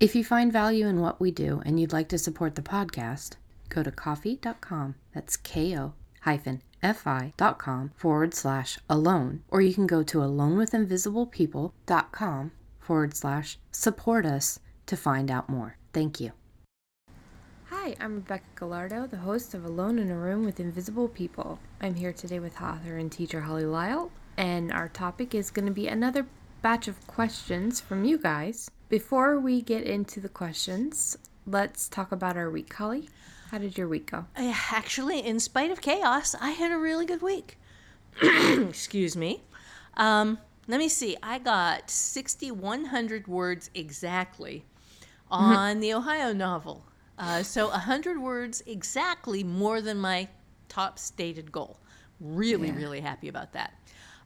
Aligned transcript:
If 0.00 0.16
you 0.16 0.24
find 0.24 0.52
value 0.52 0.88
in 0.88 1.00
what 1.00 1.20
we 1.20 1.30
do 1.30 1.62
and 1.64 1.78
you'd 1.78 1.92
like 1.92 2.08
to 2.08 2.18
support 2.18 2.56
the 2.56 2.62
podcast, 2.62 3.36
go 3.68 3.80
to 3.82 3.92
ko-fi.com. 3.92 4.96
That's 5.14 5.36
ko 5.36 5.92
hyphen 6.22 6.62
fi.com 6.82 7.92
forward 7.94 8.34
slash 8.34 8.78
alone, 8.90 9.44
or 9.48 9.60
you 9.60 9.72
can 9.72 9.86
go 9.86 10.02
to 10.02 10.18
alonewithinvisiblepeople.com 10.18 12.52
forward 12.80 13.16
slash 13.16 13.58
support 13.70 14.26
us 14.26 14.58
to 14.86 14.96
find 14.96 15.30
out 15.30 15.48
more. 15.48 15.76
Thank 15.92 16.20
you. 16.20 16.32
Hi, 17.66 17.94
I'm 18.00 18.16
Rebecca 18.16 18.44
Gallardo, 18.56 19.06
the 19.06 19.18
host 19.18 19.54
of 19.54 19.64
Alone 19.64 19.98
in 19.98 20.10
a 20.10 20.16
Room 20.16 20.44
with 20.44 20.60
Invisible 20.60 21.08
People. 21.08 21.58
I'm 21.80 21.94
here 21.94 22.12
today 22.12 22.40
with 22.40 22.60
author 22.60 22.98
and 22.98 23.10
teacher 23.12 23.40
Holly 23.42 23.64
Lisle, 23.64 24.10
and 24.36 24.72
our 24.72 24.88
topic 24.88 25.34
is 25.34 25.50
going 25.50 25.66
to 25.66 25.72
be 25.72 25.86
another 25.86 26.26
batch 26.62 26.88
of 26.88 27.06
questions 27.06 27.80
from 27.80 28.04
you 28.04 28.18
guys. 28.18 28.68
Before 28.88 29.40
we 29.40 29.62
get 29.62 29.84
into 29.84 30.20
the 30.20 30.28
questions, 30.28 31.16
let's 31.46 31.88
talk 31.88 32.12
about 32.12 32.36
our 32.36 32.50
week. 32.50 32.72
Holly, 32.72 33.08
how 33.50 33.58
did 33.58 33.76
your 33.78 33.88
week 33.88 34.10
go? 34.10 34.26
Uh, 34.36 34.52
Actually, 34.72 35.20
in 35.20 35.40
spite 35.40 35.70
of 35.70 35.80
chaos, 35.80 36.34
I 36.40 36.50
had 36.50 36.70
a 36.70 36.78
really 36.78 37.06
good 37.06 37.22
week. 37.22 37.58
Excuse 38.22 39.16
me. 39.16 39.42
Um, 39.96 40.38
let 40.68 40.78
me 40.78 40.88
see. 40.88 41.16
I 41.22 41.38
got 41.38 41.90
6,100 41.90 43.26
words 43.26 43.70
exactly 43.74 44.64
on 45.30 45.80
the 45.80 45.92
Ohio 45.94 46.32
novel. 46.32 46.84
Uh, 47.18 47.42
so 47.42 47.68
100 47.68 48.20
words 48.20 48.62
exactly 48.66 49.42
more 49.44 49.80
than 49.80 49.98
my 49.98 50.28
top 50.68 50.98
stated 50.98 51.50
goal. 51.50 51.78
Really, 52.20 52.68
Yeah. 52.68 52.76
really 52.76 53.00
happy 53.00 53.28
about 53.28 53.52
that. 53.52 53.74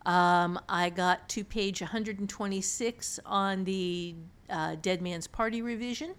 Um, 0.06 0.58
I 0.68 0.90
got 0.90 1.28
to 1.30 1.44
page 1.44 1.80
126 1.80 3.20
on 3.26 3.64
the 3.64 4.14
uh, 4.50 4.76
Dead 4.80 5.02
Man's 5.02 5.26
Party 5.26 5.62
revision. 5.62 6.14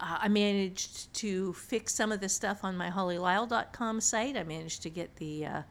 Uh, 0.00 0.18
I 0.22 0.28
managed 0.28 1.12
to 1.14 1.52
fix 1.52 1.94
some 1.94 2.10
of 2.10 2.20
the 2.20 2.28
stuff 2.28 2.64
on 2.64 2.76
my 2.76 2.90
hollylisle.com 2.90 4.00
site. 4.00 4.36
I 4.36 4.42
managed 4.42 4.82
to 4.82 4.90
get 4.90 5.14
the 5.16 5.46
uh, 5.46 5.62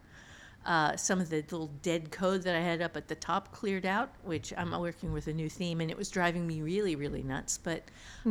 uh, 0.66 0.96
some 0.96 1.20
of 1.20 1.30
the 1.30 1.38
little 1.38 1.72
dead 1.82 2.12
code 2.12 2.44
that 2.44 2.56
I 2.56 2.59
had 2.59 2.82
up 2.82 2.96
at 2.96 3.08
the 3.08 3.16
top 3.16 3.52
cleared 3.52 3.86
out, 3.86 4.12
which 4.24 4.54
I'm 4.56 4.80
working 4.80 5.12
with 5.12 5.28
a 5.28 5.34
new 5.34 5.50
theme, 5.50 5.82
and 5.82 5.90
it 5.90 5.98
was 5.98 6.09
driving 6.09 6.46
me 6.46 6.62
really, 6.62 6.96
really 6.96 7.24
nuts. 7.24 7.58
But 7.58 7.84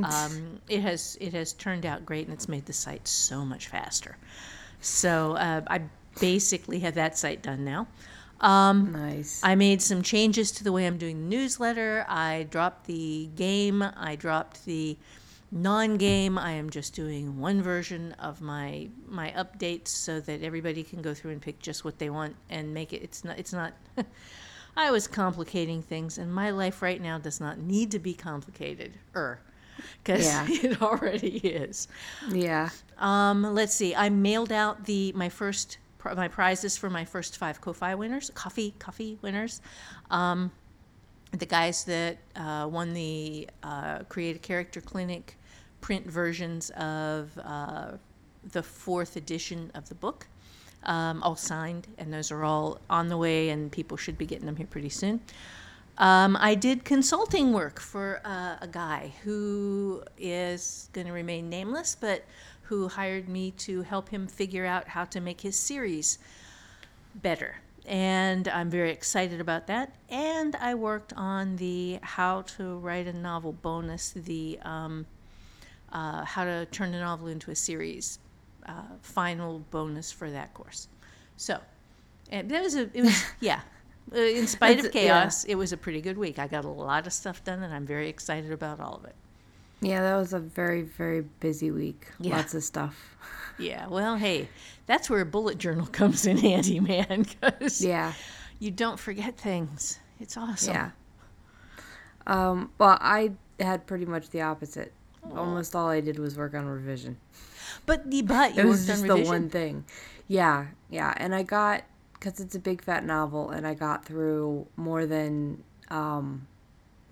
um, 0.04 0.60
it 0.68 0.80
has 0.80 1.18
it 1.20 1.34
has 1.34 1.52
turned 1.52 1.84
out 1.84 2.06
great, 2.06 2.26
and 2.26 2.34
it's 2.34 2.48
made 2.48 2.66
the 2.66 2.72
site 2.72 3.06
so 3.08 3.44
much 3.44 3.68
faster. 3.68 4.16
So 4.80 5.32
uh, 5.32 5.62
I 5.66 5.82
basically 6.20 6.78
have 6.80 6.94
that 6.94 7.18
site 7.18 7.42
done 7.42 7.64
now. 7.64 7.88
Um, 8.40 8.92
Nice. 8.92 9.40
I 9.42 9.54
made 9.54 9.82
some 9.82 10.02
changes 10.02 10.50
to 10.52 10.64
the 10.64 10.72
way 10.72 10.86
I'm 10.86 10.96
doing 10.98 11.20
the 11.28 11.36
newsletter. 11.36 12.06
I 12.08 12.46
dropped 12.50 12.86
the 12.86 13.28
game. 13.36 13.82
I 13.82 14.16
dropped 14.16 14.64
the 14.64 14.96
non-game. 15.52 16.38
I 16.38 16.52
am 16.52 16.70
just 16.70 16.94
doing 16.94 17.38
one 17.38 17.60
version 17.62 18.12
of 18.18 18.40
my 18.40 18.88
my 19.08 19.30
updates 19.36 19.88
so 19.88 20.20
that 20.20 20.42
everybody 20.42 20.82
can 20.82 21.02
go 21.02 21.12
through 21.12 21.32
and 21.32 21.42
pick 21.42 21.58
just 21.60 21.84
what 21.84 21.98
they 21.98 22.08
want 22.10 22.36
and 22.48 22.72
make 22.72 22.92
it. 22.92 23.02
It's 23.02 23.24
not. 23.24 23.38
It's 23.38 23.52
not. 23.52 23.74
I 24.76 24.90
was 24.92 25.08
complicating 25.08 25.82
things, 25.82 26.16
and 26.16 26.32
my 26.32 26.50
life 26.50 26.80
right 26.80 27.00
now 27.02 27.18
does 27.18 27.40
not 27.40 27.58
need 27.58 27.90
to 27.90 27.98
be 27.98 28.14
complicated. 28.14 28.92
Er, 29.16 29.40
because 30.02 30.24
Yeah. 30.24 30.46
it 30.48 30.80
already 30.80 31.38
is. 31.38 31.88
yeah. 32.30 32.70
Um, 32.96 33.42
let's 33.54 33.74
see. 33.74 33.94
I 33.94 34.08
mailed 34.08 34.52
out 34.52 34.84
the 34.84 35.12
my 35.14 35.28
first 35.28 35.78
pri- 36.00 36.14
my 36.14 36.28
prizes 36.28 36.76
for 36.76 36.90
my 36.90 37.04
first 37.04 37.36
five 37.36 37.60
Ko-fi 37.60 37.94
winners, 37.94 38.30
coffee 38.34 38.74
coffee 38.78 39.18
winners. 39.22 39.60
Um, 40.10 40.50
the 41.32 41.46
guys 41.46 41.84
that 41.84 42.16
uh, 42.34 42.68
won 42.68 42.92
the 42.92 43.48
uh, 43.62 44.00
Create 44.08 44.34
a 44.36 44.38
Character 44.40 44.80
Clinic 44.80 45.36
print 45.80 46.10
versions 46.10 46.70
of 46.70 47.38
uh, 47.44 47.92
the 48.52 48.62
fourth 48.62 49.16
edition 49.16 49.70
of 49.74 49.88
the 49.88 49.94
book, 49.94 50.26
um, 50.84 51.22
all 51.22 51.36
signed, 51.36 51.86
and 51.98 52.12
those 52.12 52.32
are 52.32 52.42
all 52.42 52.80
on 52.88 53.08
the 53.08 53.16
way, 53.16 53.50
and 53.50 53.70
people 53.70 53.96
should 53.96 54.18
be 54.18 54.26
getting 54.26 54.46
them 54.46 54.56
here 54.56 54.66
pretty 54.66 54.88
soon. 54.88 55.20
Um, 55.98 56.36
I 56.40 56.54
did 56.54 56.84
consulting 56.84 57.52
work 57.52 57.78
for 57.78 58.22
uh, 58.24 58.56
a 58.60 58.66
guy 58.66 59.12
who 59.22 60.02
is 60.16 60.88
going 60.94 61.06
to 61.06 61.12
remain 61.12 61.50
nameless, 61.50 61.94
but 61.94 62.24
who 62.70 62.86
hired 62.86 63.28
me 63.28 63.50
to 63.50 63.82
help 63.82 64.10
him 64.10 64.28
figure 64.28 64.64
out 64.64 64.86
how 64.86 65.04
to 65.04 65.20
make 65.20 65.40
his 65.40 65.56
series 65.56 66.20
better. 67.16 67.56
And 67.84 68.46
I'm 68.46 68.70
very 68.70 68.92
excited 68.92 69.40
about 69.40 69.66
that. 69.66 69.92
And 70.08 70.54
I 70.54 70.76
worked 70.76 71.12
on 71.14 71.56
the 71.56 71.98
how 72.00 72.42
to 72.42 72.78
write 72.78 73.08
a 73.08 73.12
novel 73.12 73.52
bonus, 73.52 74.10
the 74.10 74.60
um, 74.62 75.04
uh, 75.92 76.24
how 76.24 76.44
to 76.44 76.64
turn 76.66 76.94
a 76.94 77.00
novel 77.00 77.26
into 77.26 77.50
a 77.50 77.56
series 77.56 78.20
uh, 78.66 78.72
final 79.02 79.58
bonus 79.72 80.12
for 80.12 80.30
that 80.30 80.54
course. 80.54 80.86
So, 81.36 81.58
and 82.30 82.48
that 82.52 82.62
was 82.62 82.76
a, 82.76 82.88
it 82.94 83.02
was, 83.02 83.24
yeah. 83.40 83.62
Uh, 84.14 84.20
in 84.20 84.46
spite 84.46 84.78
of 84.78 84.84
That's- 84.84 85.02
yeah. 85.04 85.22
chaos, 85.22 85.42
it 85.42 85.56
was 85.56 85.72
a 85.72 85.76
pretty 85.76 86.00
good 86.00 86.16
week. 86.16 86.38
I 86.38 86.46
got 86.46 86.64
a 86.64 86.68
lot 86.68 87.08
of 87.08 87.12
stuff 87.12 87.42
done, 87.42 87.64
and 87.64 87.74
I'm 87.74 87.84
very 87.86 88.08
excited 88.08 88.52
about 88.52 88.78
all 88.78 88.94
of 88.94 89.06
it. 89.06 89.16
Yeah, 89.80 90.02
that 90.02 90.16
was 90.16 90.32
a 90.32 90.38
very, 90.38 90.82
very 90.82 91.22
busy 91.40 91.70
week. 91.70 92.06
Yeah. 92.18 92.36
Lots 92.36 92.54
of 92.54 92.62
stuff. 92.62 93.16
Yeah, 93.58 93.86
well, 93.88 94.16
hey, 94.16 94.48
that's 94.86 95.08
where 95.10 95.20
a 95.20 95.26
bullet 95.26 95.58
journal 95.58 95.86
comes 95.92 96.26
in 96.26 96.38
handy, 96.38 96.80
man, 96.80 97.22
because 97.40 97.80
Yeah. 97.82 98.12
you 98.58 98.70
don't 98.70 98.98
forget 98.98 99.36
things. 99.38 99.98
It's 100.18 100.36
awesome. 100.36 100.74
Yeah. 100.74 100.90
Um, 102.26 102.70
well, 102.78 102.98
I 103.00 103.32
had 103.58 103.86
pretty 103.86 104.06
much 104.06 104.30
the 104.30 104.42
opposite. 104.42 104.92
Almost 105.34 105.74
all 105.74 105.88
I 105.88 106.00
did 106.00 106.18
was 106.18 106.36
work 106.36 106.54
on 106.54 106.66
revision. 106.66 107.18
But 107.86 108.10
the 108.10 108.22
but 108.22 108.54
you 108.56 108.62
It 108.62 108.66
was 108.66 108.86
just 108.86 109.06
the 109.06 109.16
one 109.16 109.48
thing. 109.50 109.84
Yeah, 110.28 110.66
yeah. 110.88 111.12
And 111.16 111.34
I 111.34 111.42
got, 111.42 111.82
because 112.14 112.40
it's 112.40 112.54
a 112.54 112.58
big 112.58 112.82
fat 112.82 113.04
novel, 113.04 113.50
and 113.50 113.66
I 113.66 113.74
got 113.74 114.04
through 114.04 114.66
more 114.76 115.06
than, 115.06 115.62
um, 115.88 116.46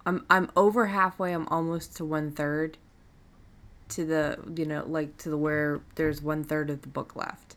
I'm, 0.09 0.25
I'm 0.31 0.51
over 0.57 0.87
halfway. 0.87 1.33
I'm 1.35 1.47
almost 1.49 1.97
to 1.99 2.05
one 2.05 2.31
third 2.33 2.79
to 3.91 4.05
the, 4.07 4.39
you 4.57 4.65
know, 4.65 4.85
like 4.87 5.17
to 5.19 5.29
the 5.29 5.37
where 5.37 5.81
there's 5.97 6.23
one 6.23 6.45
third 6.45 6.71
of 6.71 6.81
the 6.81 6.89
book 6.89 7.15
left 7.15 7.57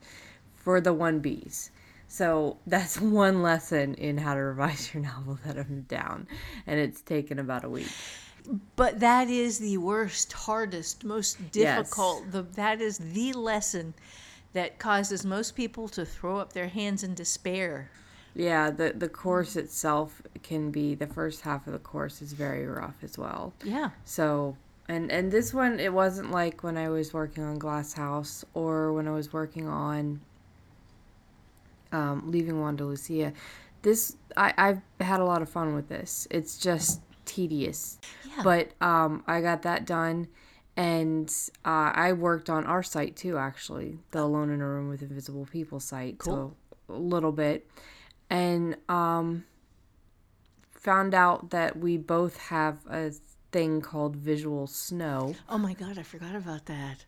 for 0.53 0.81
the 0.81 0.94
one 0.94 1.22
Bs. 1.22 1.69
So 2.09 2.57
that's 2.67 3.00
one 3.00 3.41
lesson 3.41 3.94
in 3.95 4.17
how 4.17 4.34
to 4.34 4.41
revise 4.41 4.94
your 4.94 5.01
novel 5.03 5.40
that 5.45 5.57
I'm 5.57 5.84
down. 5.84 6.28
And 6.67 6.78
it's 6.78 7.01
taken 7.01 7.40
about 7.40 7.63
a 7.63 7.69
week. 7.69 7.88
But 8.75 9.00
that 9.00 9.29
is 9.29 9.59
the 9.59 9.78
worst, 9.78 10.34
hardest, 10.34 11.06
most 11.06 11.38
Yes. 11.53 11.88
difficult. 11.88 12.31
The 12.31 12.41
that 12.56 12.81
is 12.81 12.97
the 12.97 13.31
lesson 13.34 13.94
that 14.53 14.78
causes 14.78 15.25
most 15.25 15.56
people 15.56 15.88
to 15.90 16.06
throw 16.06 16.38
up 16.38 16.51
their 16.51 16.67
hands 16.67 17.01
in 17.03 17.13
despair. 17.13 17.90
Yeah, 18.34 18.72
the 18.72 18.94
the 18.96 19.09
course 19.09 19.56
itself 19.56 20.22
can 20.44 20.72
be 20.72 20.96
the 20.96 21.08
first 21.08 21.42
half 21.42 21.68
of 21.68 21.74
the 21.74 21.80
course 21.80 22.22
is 22.22 22.34
very 22.34 22.66
rough 22.66 22.96
as 23.03 23.18
well. 23.18 23.53
Yeah. 23.64 23.90
So, 24.06 24.56
and 24.88 25.12
and 25.12 25.31
this 25.31 25.53
one 25.53 25.80
it 25.80 25.92
wasn't 25.94 26.31
like 26.31 26.64
when 26.64 26.78
I 26.78 26.90
was 26.90 27.14
working 27.14 27.44
on 27.44 27.59
Glass 27.59 27.94
House 27.94 28.46
or 28.53 28.94
when 28.94 29.08
I 29.08 29.11
was 29.11 29.34
working 29.34 29.67
on 29.67 30.22
um, 31.91 32.32
Leaving 32.32 32.59
Wanda 32.59 32.85
Lucia. 32.85 33.34
This 33.82 34.16
I 34.38 34.53
I've 34.58 34.82
had 35.00 35.20
a 35.20 35.26
lot 35.26 35.41
of 35.41 35.50
fun 35.50 35.76
with 35.76 35.90
this. 35.90 36.28
It's 36.32 36.58
just 36.58 37.02
tedious, 37.26 38.00
Yeah. 38.26 38.44
but 38.44 38.72
um, 38.85 39.23
I 39.28 39.41
got 39.41 39.64
that 39.64 39.85
done. 39.85 40.28
And 40.78 41.29
uh, 41.66 41.91
I 41.94 42.14
worked 42.14 42.50
on 42.50 42.66
our 42.66 42.82
site 42.82 43.17
too, 43.17 43.38
actually, 43.38 44.00
the 44.11 44.22
Alone 44.22 44.50
in 44.50 44.61
a 44.61 44.67
Room 44.67 44.88
with 44.88 45.02
Invisible 45.02 45.46
People 45.46 45.82
site. 45.82 46.17
Cool. 46.20 46.55
So 46.90 46.94
a 46.94 46.97
little 46.97 47.34
bit, 47.34 47.67
and 48.31 48.78
um, 48.87 49.43
found 50.72 51.13
out 51.13 51.51
that 51.51 51.78
we 51.78 51.97
both 51.97 52.37
have 52.37 52.78
a 52.89 53.11
thing 53.51 53.81
called 53.81 54.16
visual 54.16 54.66
snow. 54.66 55.35
Oh 55.49 55.57
my 55.57 55.73
god, 55.73 55.99
I 55.99 56.03
forgot 56.03 56.33
about 56.33 56.66
that. 56.66 57.05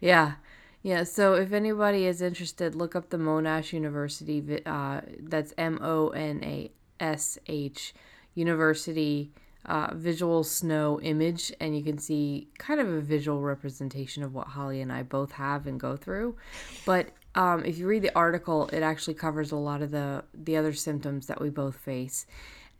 Yeah. 0.00 0.34
Yeah, 0.82 1.04
so 1.04 1.32
if 1.32 1.52
anybody 1.52 2.04
is 2.04 2.20
interested, 2.20 2.74
look 2.74 2.94
up 2.94 3.08
the 3.08 3.16
Monash 3.16 3.72
University. 3.72 4.62
Uh, 4.66 5.00
that's 5.18 5.54
M 5.56 5.78
O 5.82 6.10
N 6.10 6.40
A 6.44 6.70
S 7.00 7.38
H 7.46 7.94
University 8.34 9.32
uh, 9.64 9.94
visual 9.94 10.44
snow 10.44 11.00
image, 11.00 11.52
and 11.58 11.74
you 11.76 11.82
can 11.82 11.98
see 11.98 12.48
kind 12.58 12.80
of 12.80 12.88
a 12.88 13.00
visual 13.00 13.40
representation 13.40 14.22
of 14.22 14.34
what 14.34 14.48
Holly 14.48 14.82
and 14.82 14.92
I 14.92 15.02
both 15.02 15.32
have 15.32 15.66
and 15.66 15.80
go 15.80 15.96
through. 15.96 16.36
But 16.84 17.08
um, 17.34 17.64
if 17.64 17.78
you 17.78 17.86
read 17.86 18.02
the 18.02 18.14
article, 18.14 18.68
it 18.72 18.82
actually 18.82 19.14
covers 19.14 19.50
a 19.50 19.56
lot 19.56 19.82
of 19.82 19.90
the 19.90 20.24
the 20.32 20.56
other 20.56 20.72
symptoms 20.72 21.26
that 21.26 21.40
we 21.40 21.50
both 21.50 21.76
face, 21.76 22.26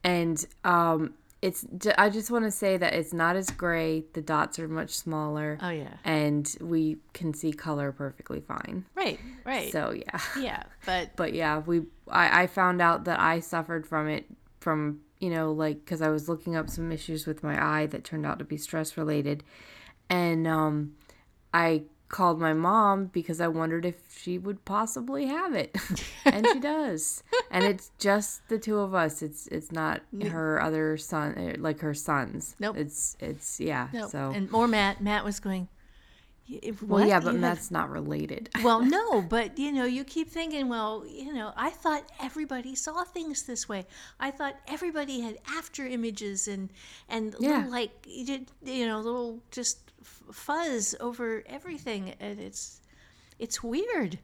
and 0.05 0.45
um, 0.63 1.15
it's. 1.43 1.67
I 1.99 2.09
just 2.09 2.31
want 2.31 2.45
to 2.45 2.51
say 2.53 2.77
that 2.77 2.95
it's 2.95 3.13
not 3.13 3.35
as 3.35 3.51
gray. 3.51 4.05
The 4.13 4.21
dots 4.21 4.59
are 4.61 4.69
much 4.69 4.91
smaller. 4.91 5.59
Oh, 5.61 5.71
yeah. 5.71 5.95
and 6.05 6.55
we 6.61 6.99
can 7.15 7.35
see 7.35 7.53
color 7.53 7.91
perfectly 7.91 8.41
fine. 8.41 8.85
Right, 8.95 9.19
right. 9.45 9.73
So 9.73 9.91
yeah, 9.91 10.21
yeah, 10.39 10.63
but 10.87 11.11
but 11.17 11.35
yeah, 11.35 11.59
we 11.59 11.83
I, 12.09 12.43
I 12.43 12.47
found 12.47 12.81
out 12.81 13.05
that 13.07 13.19
I 13.19 13.41
suffered 13.41 13.87
from 13.87 14.09
it 14.09 14.27
from 14.61 15.01
you 15.19 15.31
know 15.31 15.53
like 15.53 15.85
because 15.85 16.01
I 16.01 16.11
was 16.11 16.29
looking 16.29 16.55
up 16.55 16.71
some 16.71 16.93
issues 16.93 17.27
with 17.27 17.43
my 17.43 17.61
eye 17.61 17.87
that 17.87 18.05
turned 18.05 18.25
out 18.25 18.39
to 18.39 18.45
be 18.45 18.57
stress 18.57 18.97
related, 18.97 19.43
and 20.09 20.47
um, 20.47 20.95
I 21.53 21.83
called 22.09 22.41
my 22.41 22.53
mom 22.53 23.07
because 23.07 23.41
I 23.41 23.49
wondered 23.49 23.85
if 23.85 23.97
she 24.17 24.39
would 24.39 24.65
possibly 24.65 25.27
have 25.27 25.55
it, 25.55 25.77
and 26.25 26.47
she 26.47 26.61
does, 26.61 27.23
and 27.51 27.65
it's 27.65 27.91
just 27.99 28.47
the 28.49 28.59
two 28.59 28.79
of 28.79 28.95
us. 28.95 29.23
It's 29.23 29.47
it's 29.49 29.73
not 29.73 30.03
her 30.31 30.61
other 30.61 30.97
son 30.97 31.35
eh, 31.37 31.57
like 31.59 31.81
her 31.81 31.95
sons. 31.95 32.55
Nope. 32.61 32.77
It's 32.77 33.17
it's 33.21 33.59
yeah. 33.61 33.89
no. 33.93 34.09
So 34.09 34.33
and 34.35 34.51
more 34.51 34.69
Matt. 34.69 35.01
Matt 35.01 35.25
was 35.25 35.41
going. 35.41 35.69
Well 36.83 37.07
yeah, 37.07 37.21
but 37.21 37.33
You 37.35 37.41
have- 37.41 37.71
not 37.71 37.89
related. 37.89 38.51
well, 38.63 38.83
no, 38.83 39.23
but 39.23 39.59
you 39.59 39.73
know, 39.73 39.87
you 39.87 40.05
keep 40.05 40.29
thinking, 40.29 40.69
well, 40.69 41.03
you 41.09 41.33
know, 41.33 41.55
I 41.57 41.71
thought 41.71 42.05
everybody 42.21 42.75
saw 42.75 43.03
things 43.03 43.45
this 43.45 43.67
way. 43.67 43.87
I 44.21 44.31
thought 44.31 44.57
everybody 44.69 45.21
had 45.23 45.39
after 45.49 45.87
images 45.87 46.47
and 46.47 46.71
and 47.09 47.35
Yeah. 47.41 47.57
little 47.57 47.71
like 47.71 47.93
you 48.07 48.27
did- 48.27 48.51
you 48.63 48.87
know, 48.87 49.01
little 49.01 49.41
just 49.51 49.84
fuzz 50.33 50.95
over 51.01 51.43
everything, 51.47 52.15
and 52.21 52.41
it's 52.41 52.81
it's 53.39 53.63
weird 53.63 54.19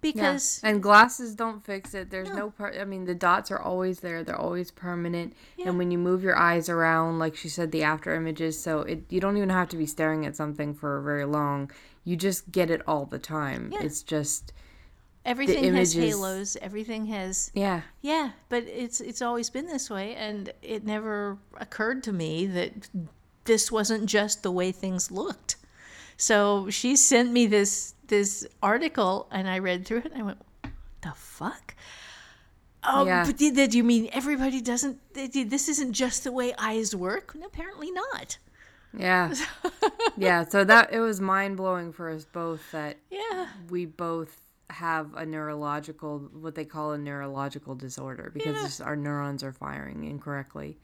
because 0.00 0.60
and 0.62 0.82
glasses 0.82 1.34
don't 1.34 1.64
fix 1.64 1.94
it. 1.94 2.10
There's 2.10 2.30
no, 2.30 2.50
part. 2.50 2.76
I 2.80 2.84
mean, 2.84 3.04
the 3.04 3.14
dots 3.14 3.50
are 3.50 3.58
always 3.58 4.00
there. 4.00 4.24
They're 4.24 4.36
always 4.36 4.70
permanent. 4.70 5.34
And 5.64 5.78
when 5.78 5.90
you 5.90 5.98
move 5.98 6.22
your 6.22 6.36
eyes 6.36 6.68
around, 6.68 7.18
like 7.18 7.36
she 7.36 7.48
said, 7.48 7.70
the 7.72 7.82
after 7.82 8.14
images, 8.14 8.60
so 8.60 8.80
it 8.80 9.04
you 9.08 9.20
don't 9.20 9.36
even 9.36 9.50
have 9.50 9.68
to 9.70 9.76
be 9.76 9.86
staring 9.86 10.26
at 10.26 10.36
something 10.36 10.74
for 10.74 11.00
very 11.00 11.24
long. 11.24 11.70
You 12.04 12.16
just 12.16 12.50
get 12.50 12.70
it 12.70 12.82
all 12.86 13.04
the 13.04 13.18
time. 13.18 13.72
It's 13.74 14.02
just 14.02 14.52
everything 15.24 15.74
has 15.74 15.92
halos, 15.92 16.56
everything 16.60 17.06
has 17.06 17.50
yeah. 17.54 17.82
Yeah, 18.00 18.30
but 18.48 18.64
it's 18.64 19.00
it's 19.00 19.22
always 19.22 19.50
been 19.50 19.66
this 19.66 19.90
way, 19.90 20.14
and 20.14 20.52
it 20.62 20.84
never 20.84 21.38
occurred 21.58 22.02
to 22.04 22.12
me 22.12 22.46
that 22.46 22.88
this 23.44 23.70
wasn't 23.72 24.06
just 24.06 24.42
the 24.42 24.50
way 24.50 24.72
things 24.72 25.10
looked. 25.10 25.56
So 26.16 26.68
she 26.70 26.96
sent 26.96 27.32
me 27.32 27.46
this 27.46 27.94
this 28.08 28.46
article, 28.62 29.28
and 29.30 29.48
I 29.48 29.58
read 29.60 29.86
through 29.86 29.98
it, 29.98 30.06
and 30.12 30.14
I 30.20 30.22
went, 30.22 30.42
"The 31.02 31.12
fuck." 31.14 31.74
Oh, 32.82 33.04
Yeah. 33.06 33.24
but 33.26 33.36
did, 33.36 33.54
did 33.54 33.74
you 33.74 33.84
mean 33.84 34.08
everybody 34.12 34.60
doesn't? 34.60 34.98
did- 35.12 35.50
This 35.50 35.68
isn't 35.68 35.92
just 35.92 36.24
the 36.24 36.32
way 36.32 36.54
eyes 36.58 36.94
work. 36.96 37.36
Apparently 37.44 37.90
not. 37.90 38.38
Yeah. 38.96 39.34
yeah. 40.16 40.44
So 40.48 40.64
that 40.64 40.92
it 40.92 41.00
was 41.00 41.20
mind 41.20 41.56
blowing 41.56 41.92
for 41.92 42.10
us 42.10 42.24
both 42.24 42.60
that 42.72 42.96
Yeah. 43.10 43.48
we 43.68 43.84
both 43.86 44.36
have 44.70 45.14
a 45.14 45.26
neurological 45.26 46.18
what 46.32 46.54
they 46.54 46.64
call 46.64 46.92
a 46.92 46.98
neurological 46.98 47.74
disorder 47.74 48.30
because 48.32 48.80
Yeah. 48.80 48.86
our 48.86 48.96
neurons 48.96 49.42
are 49.44 49.52
firing 49.52 50.04
incorrectly. 50.04 50.78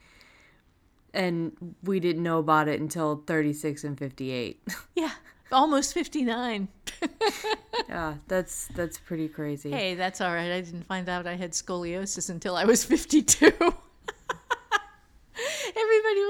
And 1.16 1.74
we 1.82 1.98
didn't 1.98 2.22
know 2.22 2.38
about 2.38 2.68
it 2.68 2.78
until 2.80 3.22
36 3.26 3.84
and 3.84 3.98
58. 3.98 4.62
Yeah. 4.94 5.10
Almost 5.52 5.94
fifty 5.94 6.24
nine. 6.24 6.66
yeah, 7.88 8.14
that's 8.26 8.66
that's 8.74 8.98
pretty 8.98 9.28
crazy. 9.28 9.70
Hey, 9.70 9.94
that's 9.94 10.20
all 10.20 10.34
right. 10.34 10.50
I 10.50 10.60
didn't 10.60 10.82
find 10.82 11.08
out 11.08 11.24
I 11.24 11.36
had 11.36 11.52
scoliosis 11.52 12.30
until 12.30 12.56
I 12.56 12.64
was 12.64 12.84
52. 12.84 13.46
Everybody 13.54 13.80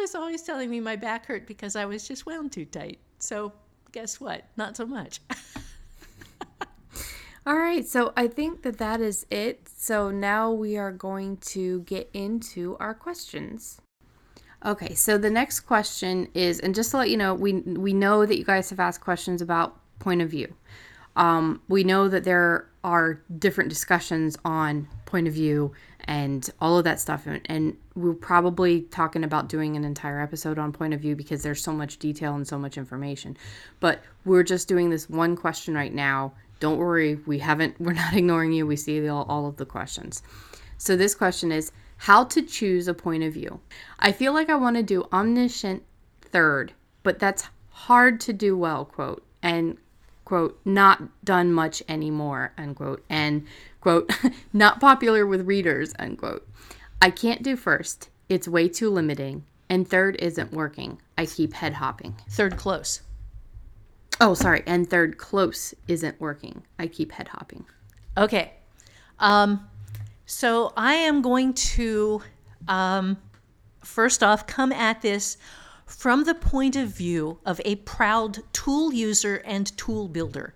was 0.01 0.15
always 0.15 0.43
telling 0.43 0.69
me 0.69 0.81
my 0.81 0.97
back 0.97 1.25
hurt 1.25 1.47
because 1.47 1.77
I 1.77 1.87
was 1.87 2.07
just 2.07 2.27
wound 2.27 2.53
too 2.53 2.67
tight. 2.67 2.99
So, 3.19 3.55
guess 3.93 4.21
what? 4.21 4.45
Not 4.59 4.77
so 4.77 4.85
much. 4.85 5.21
All 7.47 7.57
right, 7.57 7.87
so 7.87 8.13
I 8.17 8.27
think 8.27 8.63
that 8.63 8.79
that 8.79 9.01
is 9.01 9.25
it. 9.31 9.69
So 9.69 10.11
now 10.11 10.51
we 10.51 10.77
are 10.77 10.91
going 10.91 11.37
to 11.39 11.81
get 11.83 12.11
into 12.13 12.77
our 12.81 12.93
questions. 12.93 13.81
Okay, 14.65 14.95
so 14.95 15.19
the 15.19 15.31
next 15.31 15.61
question 15.61 16.29
is, 16.35 16.61
and 16.61 16.75
just 16.75 16.91
to 16.93 16.97
let 16.97 17.11
you 17.11 17.17
know, 17.17 17.35
we 17.35 17.55
we 17.55 17.93
know 17.93 18.25
that 18.25 18.39
you 18.39 18.45
guys 18.45 18.71
have 18.71 18.81
asked 18.81 19.01
questions 19.01 19.43
about 19.43 19.79
point 19.99 20.23
of 20.23 20.31
view. 20.31 20.55
Um, 21.15 21.63
we 21.69 21.85
know 21.85 22.09
that 22.09 22.25
there 22.25 22.69
are 22.85 23.23
different 23.39 23.71
discussions 23.71 24.37
on 24.45 24.87
point 25.07 25.27
of 25.27 25.35
view 25.35 25.73
and 26.05 26.49
all 26.61 26.79
of 26.79 26.85
that 26.85 27.01
stuff, 27.01 27.27
and, 27.27 27.41
and 27.47 27.77
we're 27.95 28.15
probably 28.15 28.83
talking 28.83 29.25
about 29.25 29.49
doing 29.49 29.77
an 29.77 29.85
entire 29.85 30.21
episode 30.21 30.59
on 30.59 30.73
point 30.73 30.95
of 30.95 31.01
view 31.01 31.17
because 31.17 31.43
there's 31.43 31.63
so 31.63 31.73
much 31.73 31.99
detail 31.99 32.35
and 32.35 32.47
so 32.47 32.59
much 32.59 32.79
information. 32.79 33.37
But 33.81 34.03
we're 34.25 34.45
just 34.45 34.69
doing 34.69 34.91
this 34.91 35.09
one 35.09 35.37
question 35.37 35.75
right 35.75 35.93
now. 35.93 36.33
Don't 36.61 36.79
worry, 36.79 37.17
we 37.27 37.39
haven't. 37.39 37.75
We're 37.81 37.93
not 37.93 38.15
ignoring 38.15 38.53
you. 38.53 38.67
We 38.67 38.77
see 38.77 39.07
all, 39.09 39.25
all 39.29 39.47
of 39.47 39.57
the 39.57 39.67
questions. 39.67 40.23
So 40.79 40.97
this 40.97 41.15
question 41.15 41.53
is 41.53 41.73
how 41.97 42.25
to 42.25 42.43
choose 42.43 42.89
a 42.89 42.95
point 42.95 43.23
of 43.23 43.33
view. 43.33 43.61
I 43.99 44.13
feel 44.13 44.33
like 44.33 44.51
I 44.51 44.55
want 44.55 44.77
to 44.77 44.83
do 44.83 45.09
omniscient 45.13 45.83
third, 46.21 46.73
but 47.03 47.19
that's 47.19 47.49
hard 47.71 48.21
to 48.21 48.33
do 48.33 48.57
well, 48.57 48.85
quote, 48.85 49.25
and 49.43 49.79
quote, 50.25 50.61
not 50.65 51.25
done 51.25 51.53
much 51.53 51.83
anymore, 51.89 52.53
unquote, 52.59 53.05
and 53.09 53.47
quote, 53.81 54.11
not 54.53 54.81
popular 54.81 55.27
with 55.27 55.47
readers, 55.47 55.95
unquote. 55.99 56.47
I 57.01 57.11
can't 57.11 57.43
do 57.43 57.57
first. 57.57 58.11
It's 58.29 58.49
way 58.49 58.69
too 58.69 58.91
limiting. 58.91 59.45
And 59.69 59.89
third 59.89 60.17
isn't 60.21 60.53
working. 60.53 61.01
I 61.19 61.27
keep 61.27 61.53
head 61.53 61.75
hopping. 61.75 62.17
Third 62.31 62.57
close. 62.57 63.03
Oh, 64.21 64.35
sorry. 64.35 64.63
And 64.67 64.89
third 64.89 65.19
close 65.19 65.75
isn't 65.89 66.21
working. 66.21 66.63
I 66.79 66.87
keep 66.87 67.13
head 67.13 67.29
hopping. 67.29 67.65
Okay. 68.17 68.55
Um, 69.19 69.69
so 70.27 70.73
I 70.77 70.95
am 70.95 71.23
going 71.23 71.55
to, 71.55 72.21
um, 72.67 73.17
first 73.83 74.25
off, 74.25 74.47
come 74.47 74.73
at 74.73 75.01
this 75.01 75.39
from 75.87 76.25
the 76.25 76.35
point 76.35 76.75
of 76.75 76.89
view 76.89 77.39
of 77.47 77.61
a 77.65 77.77
proud 77.77 78.39
tool 78.53 78.93
user 78.93 79.37
and 79.45 79.75
tool 79.79 80.09
builder. 80.09 80.53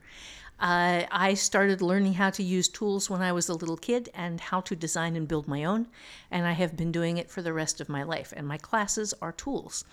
Uh, 0.59 1.05
I 1.11 1.35
started 1.35 1.81
learning 1.81 2.15
how 2.15 2.31
to 2.31 2.43
use 2.43 2.69
tools 2.69 3.09
when 3.09 3.23
I 3.23 3.33
was 3.33 3.49
a 3.49 3.55
little 3.55 3.77
kid 3.77 4.11
and 4.13 4.41
how 4.41 4.61
to 4.63 4.77
design 4.77 5.17
and 5.17 5.27
build 5.27 5.47
my 5.47 5.65
own, 5.65 5.87
and 6.31 6.47
I 6.47 6.53
have 6.53 6.77
been 6.77 6.93
doing 6.93 7.17
it 7.17 7.31
for 7.31 7.41
the 7.41 7.53
rest 7.53 7.81
of 7.81 7.89
my 7.89 8.03
life, 8.03 8.35
and 8.37 8.47
my 8.47 8.59
classes 8.59 9.15
are 9.23 9.33
tools. 9.33 9.85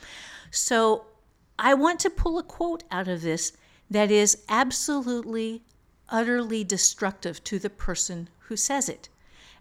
So 0.52 1.06
I 1.60 1.76
want 1.76 2.00
to 2.02 2.10
pull 2.10 2.38
a 2.38 2.44
quote 2.44 2.84
out 2.92 3.08
of 3.08 3.22
this 3.22 3.54
that 3.90 4.12
is 4.12 4.44
absolutely, 4.50 5.62
utterly 6.10 6.64
destructive 6.64 7.44
to 7.46 7.60
the 7.60 7.70
person 7.70 8.28
who 8.40 8.58
says 8.58 8.90
it 8.90 9.08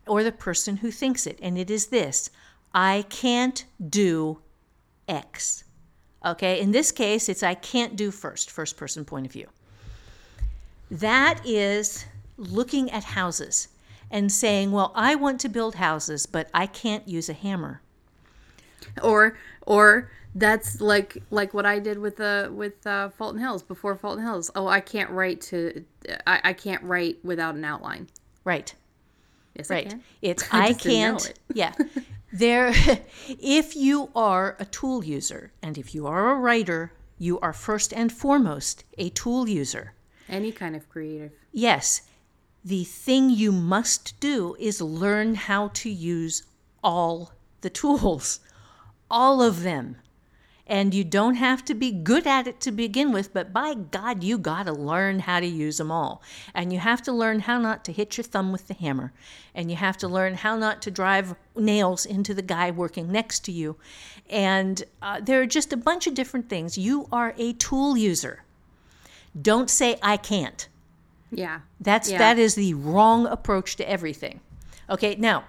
or 0.06 0.22
the 0.22 0.32
person 0.32 0.78
who 0.78 0.90
thinks 0.90 1.26
it. 1.26 1.38
And 1.42 1.58
it 1.58 1.70
is 1.70 1.88
this 1.88 2.30
I 2.74 3.04
can't 3.08 3.64
do 3.88 4.40
X. 5.08 5.64
Okay, 6.24 6.60
in 6.60 6.72
this 6.72 6.90
case, 6.90 7.28
it's 7.28 7.42
I 7.42 7.54
can't 7.54 7.96
do 7.96 8.10
first, 8.10 8.50
first 8.50 8.76
person 8.76 9.04
point 9.04 9.26
of 9.26 9.32
view. 9.32 9.48
That 10.90 11.40
is 11.44 12.04
looking 12.36 12.90
at 12.90 13.04
houses 13.04 13.68
and 14.10 14.30
saying, 14.30 14.72
well, 14.72 14.92
I 14.94 15.14
want 15.14 15.40
to 15.40 15.48
build 15.48 15.76
houses, 15.76 16.26
but 16.26 16.48
I 16.54 16.66
can't 16.66 17.06
use 17.08 17.28
a 17.28 17.32
hammer. 17.32 17.80
or 19.02 19.36
or 19.66 20.10
that's 20.34 20.80
like 20.80 21.22
like 21.30 21.54
what 21.54 21.66
I 21.66 21.78
did 21.78 21.98
with 21.98 22.16
the 22.16 22.50
with 22.52 22.86
uh, 22.86 23.08
Fulton 23.10 23.40
Hills 23.40 23.62
before 23.62 23.96
Fulton 23.96 24.24
Hills. 24.24 24.50
Oh, 24.54 24.66
I 24.66 24.80
can't 24.80 25.10
write 25.10 25.40
to 25.42 25.84
I, 26.26 26.40
I 26.44 26.52
can't 26.52 26.82
write 26.82 27.18
without 27.24 27.54
an 27.54 27.64
outline. 27.64 28.08
Right. 28.44 28.74
Yes, 29.56 29.70
I 29.70 29.74
Right. 29.74 29.88
can. 29.90 30.02
It's 30.22 30.44
I 30.52 30.64
I, 30.64 30.68
just 30.68 30.82
didn't 30.82 31.00
know 31.00 31.18
can't. 31.18 31.30
it. 31.30 31.38
yeah. 31.54 31.72
There 32.32 32.72
if 33.28 33.74
you 33.76 34.10
are 34.14 34.56
a 34.58 34.64
tool 34.66 35.04
user 35.04 35.52
and 35.62 35.78
if 35.78 35.94
you 35.94 36.06
are 36.06 36.30
a 36.30 36.34
writer, 36.38 36.92
you 37.18 37.40
are 37.40 37.52
first 37.52 37.92
and 37.94 38.12
foremost 38.12 38.84
a 38.98 39.08
tool 39.10 39.48
user. 39.48 39.94
Any 40.28 40.52
kind 40.52 40.74
of 40.76 40.88
creative. 40.88 41.32
Yes. 41.52 42.02
The 42.64 42.84
thing 42.84 43.30
you 43.30 43.52
must 43.52 44.18
do 44.20 44.56
is 44.58 44.80
learn 44.80 45.36
how 45.36 45.68
to 45.68 45.88
use 45.88 46.42
all 46.82 47.32
the 47.60 47.70
tools. 47.70 48.40
All 49.08 49.40
of 49.40 49.62
them. 49.62 49.96
And 50.68 50.92
you 50.92 51.04
don't 51.04 51.36
have 51.36 51.64
to 51.66 51.74
be 51.74 51.92
good 51.92 52.26
at 52.26 52.48
it 52.48 52.58
to 52.62 52.72
begin 52.72 53.12
with, 53.12 53.32
but 53.32 53.52
by 53.52 53.74
God, 53.74 54.24
you 54.24 54.36
got 54.36 54.64
to 54.64 54.72
learn 54.72 55.20
how 55.20 55.38
to 55.38 55.46
use 55.46 55.78
them 55.78 55.92
all. 55.92 56.22
And 56.54 56.72
you 56.72 56.80
have 56.80 57.02
to 57.02 57.12
learn 57.12 57.40
how 57.40 57.58
not 57.60 57.84
to 57.84 57.92
hit 57.92 58.16
your 58.16 58.24
thumb 58.24 58.50
with 58.50 58.66
the 58.66 58.74
hammer. 58.74 59.12
And 59.54 59.70
you 59.70 59.76
have 59.76 59.96
to 59.98 60.08
learn 60.08 60.34
how 60.34 60.56
not 60.56 60.82
to 60.82 60.90
drive 60.90 61.36
nails 61.54 62.04
into 62.04 62.34
the 62.34 62.42
guy 62.42 62.72
working 62.72 63.12
next 63.12 63.44
to 63.44 63.52
you. 63.52 63.76
And 64.28 64.82
uh, 65.00 65.20
there 65.20 65.40
are 65.40 65.46
just 65.46 65.72
a 65.72 65.76
bunch 65.76 66.08
of 66.08 66.14
different 66.14 66.48
things. 66.48 66.76
You 66.76 67.08
are 67.12 67.32
a 67.38 67.52
tool 67.52 67.96
user. 67.96 68.42
Don't 69.40 69.70
say, 69.70 69.98
I 70.02 70.16
can't. 70.16 70.66
Yeah. 71.30 71.60
That's 71.80 72.10
Yeah. 72.10 72.18
that 72.18 72.38
is 72.38 72.56
the 72.56 72.74
wrong 72.74 73.26
approach 73.26 73.76
to 73.76 73.88
everything. 73.88 74.40
Okay, 74.90 75.14
now 75.16 75.44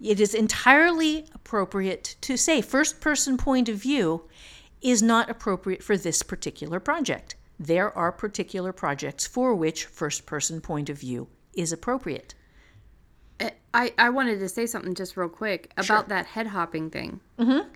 it 0.00 0.18
is 0.18 0.34
entirely 0.34 1.26
appropriate 1.34 2.16
to 2.22 2.36
say 2.36 2.60
first 2.62 3.00
person 3.00 3.36
point 3.36 3.68
of 3.68 3.76
view 3.76 4.22
is 4.82 5.02
not 5.02 5.30
appropriate 5.30 5.82
for 5.82 5.96
this 5.96 6.22
particular 6.22 6.80
project. 6.80 7.36
There 7.58 7.96
are 7.96 8.10
particular 8.10 8.72
projects 8.72 9.26
for 9.26 9.54
which 9.54 9.86
first 9.86 10.26
person 10.26 10.60
point 10.60 10.90
of 10.90 10.98
view 10.98 11.28
is 11.54 11.72
appropriate. 11.72 12.34
I, 13.74 13.92
I 13.96 14.10
wanted 14.10 14.38
to 14.40 14.48
say 14.48 14.66
something 14.66 14.94
just 14.94 15.16
real 15.16 15.28
quick 15.28 15.72
about 15.76 16.08
that 16.08 16.26
head 16.26 16.48
hopping 16.48 16.90
thing. 16.90 17.20
Mm-hmm. 17.38 17.68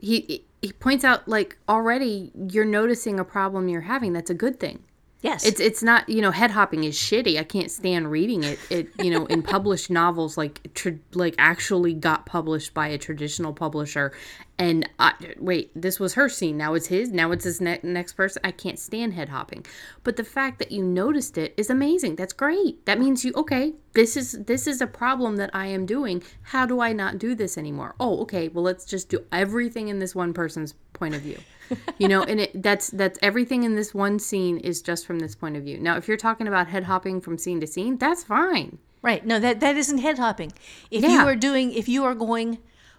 He 0.00 0.46
he 0.62 0.72
points 0.72 1.04
out 1.04 1.28
like 1.28 1.56
already 1.68 2.32
you're 2.34 2.64
noticing 2.64 3.20
a 3.20 3.24
problem 3.24 3.68
you're 3.68 3.82
having. 3.82 4.12
That's 4.12 4.30
a 4.30 4.34
good 4.34 4.58
thing. 4.58 4.84
Yes. 5.22 5.44
It's 5.44 5.60
it's 5.60 5.82
not 5.82 6.08
you 6.08 6.22
know 6.22 6.30
head 6.30 6.50
hopping 6.50 6.84
is 6.84 6.96
shitty. 6.96 7.38
I 7.38 7.44
can't 7.44 7.70
stand 7.70 8.10
reading 8.10 8.42
it. 8.42 8.58
It 8.70 8.88
you 8.98 9.10
know 9.10 9.26
in 9.26 9.42
published 9.42 9.90
novels 10.02 10.38
like 10.38 10.72
tra- 10.74 10.98
like 11.12 11.34
actually 11.36 11.92
got 11.92 12.24
published 12.24 12.72
by 12.72 12.88
a 12.88 12.96
traditional 12.96 13.52
publisher, 13.52 14.12
and 14.58 14.88
I, 14.98 15.12
wait 15.38 15.72
this 15.74 16.00
was 16.00 16.14
her 16.14 16.30
scene 16.30 16.56
now 16.56 16.72
it's 16.72 16.86
his 16.86 17.10
now 17.10 17.32
it's 17.32 17.44
his 17.44 17.60
ne- 17.60 17.80
next 17.82 18.14
person. 18.14 18.40
I 18.44 18.50
can't 18.50 18.78
stand 18.78 19.12
head 19.12 19.28
hopping, 19.28 19.66
but 20.04 20.16
the 20.16 20.24
fact 20.24 20.58
that 20.58 20.72
you 20.72 20.82
noticed 20.82 21.36
it 21.36 21.52
is 21.58 21.68
amazing. 21.68 22.16
That's 22.16 22.32
great. 22.32 22.86
That 22.86 22.98
means 22.98 23.22
you 23.22 23.34
okay. 23.36 23.74
This 23.92 24.16
is 24.16 24.32
this 24.46 24.66
is 24.66 24.80
a 24.80 24.86
problem 24.86 25.36
that 25.36 25.50
I 25.52 25.66
am 25.66 25.84
doing. 25.84 26.22
How 26.44 26.64
do 26.64 26.80
I 26.80 26.94
not 26.94 27.18
do 27.18 27.34
this 27.34 27.58
anymore? 27.58 27.94
Oh 28.00 28.22
okay. 28.22 28.48
Well 28.48 28.64
let's 28.64 28.86
just 28.86 29.10
do 29.10 29.22
everything 29.32 29.88
in 29.88 29.98
this 29.98 30.14
one 30.14 30.32
person's 30.32 30.72
point 30.94 31.14
of 31.14 31.20
view 31.20 31.38
you 31.98 32.08
know 32.08 32.22
and 32.22 32.40
it 32.40 32.62
that's 32.62 32.88
that's 32.90 33.18
everything 33.22 33.62
in 33.64 33.74
this 33.76 33.94
one 33.94 34.18
scene 34.18 34.58
is 34.58 34.82
just 34.82 35.06
from 35.06 35.18
this 35.18 35.34
point 35.34 35.56
of 35.56 35.62
view 35.62 35.78
now 35.78 35.96
if 35.96 36.08
you're 36.08 36.16
talking 36.16 36.46
about 36.48 36.66
head 36.68 36.84
hopping 36.84 37.20
from 37.20 37.38
scene 37.38 37.60
to 37.60 37.66
scene 37.66 37.96
that's 37.98 38.24
fine 38.24 38.78
Right. 39.02 39.24
No, 39.24 39.40
that 39.40 39.60
that 39.60 39.78
isn't 39.78 39.96
head 39.96 40.18
hopping. 40.18 40.52
If 40.90 41.02
you 41.02 41.20
are 41.20 41.34
doing 41.34 41.72
if 41.72 41.88
you 41.88 42.04
are 42.04 42.14
going 42.14 42.58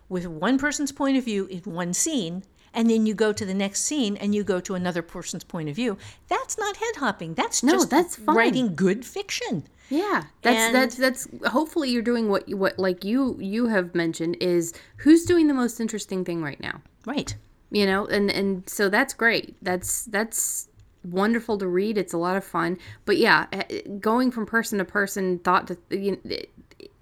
with 0.10 0.26
one 0.26 0.58
person's 0.58 0.92
point 0.92 1.16
of 1.16 1.24
view 1.26 1.46
in 1.46 1.60
one 1.60 1.94
scene 1.94 2.42
and 2.74 2.90
then 2.90 3.06
you 3.06 3.14
go 3.14 3.32
to 3.32 3.46
the 3.46 3.54
next 3.54 3.84
scene 3.84 4.18
and 4.18 4.34
you 4.34 4.44
go 4.44 4.60
to 4.62 4.74
another 4.74 5.04
person's 5.04 5.44
point 5.44 5.70
of 5.70 5.76
view, 5.76 6.00
that's 6.28 6.58
not 6.58 6.78
head 6.78 6.96
hopping. 6.98 7.36
That's 7.36 7.62
No, 7.62 7.74
just 7.74 7.92
that's 7.92 8.16
fine. 8.16 8.36
writing 8.36 8.74
good 8.76 9.06
fiction. 9.06 9.68
yeah 9.90 10.24
that's 10.42 10.58
And- 10.60 10.74
that's 10.76 10.96
that's 10.96 11.28
hopefully 11.52 11.92
you're 11.92 12.02
doing 12.02 12.30
what 12.30 12.50
what 12.52 12.80
like 12.80 13.04
you 13.06 13.38
you 13.40 13.68
have 13.68 13.94
mentioned 13.94 14.38
is 14.42 14.74
who's 15.04 15.24
doing 15.26 15.46
the 15.48 15.54
most 15.54 15.80
interesting 15.80 16.26
thing 16.26 16.42
right 16.42 16.60
now 16.60 16.82
Right. 17.06 17.36
You 17.72 17.86
know 17.86 18.06
and 18.06 18.30
and 18.30 18.70
so 18.70 18.90
that's 18.90 19.14
great. 19.14 19.56
That's 19.62 20.06
that's 20.06 20.68
wonderful 21.04 21.58
to 21.58 21.68
read. 21.68 21.98
It's 21.98 22.14
a 22.14 22.18
lot 22.18 22.38
of 22.38 22.44
fun. 22.44 22.78
But 23.06 23.18
yeah 23.18 23.48
eh, 23.52 23.82
going 24.00 24.32
from 24.32 24.46
person 24.46 24.78
to 24.78 24.86
person 24.86 25.40
thought 25.40 25.68
to 25.68 25.78
you 25.90 26.20
know, 26.24 26.38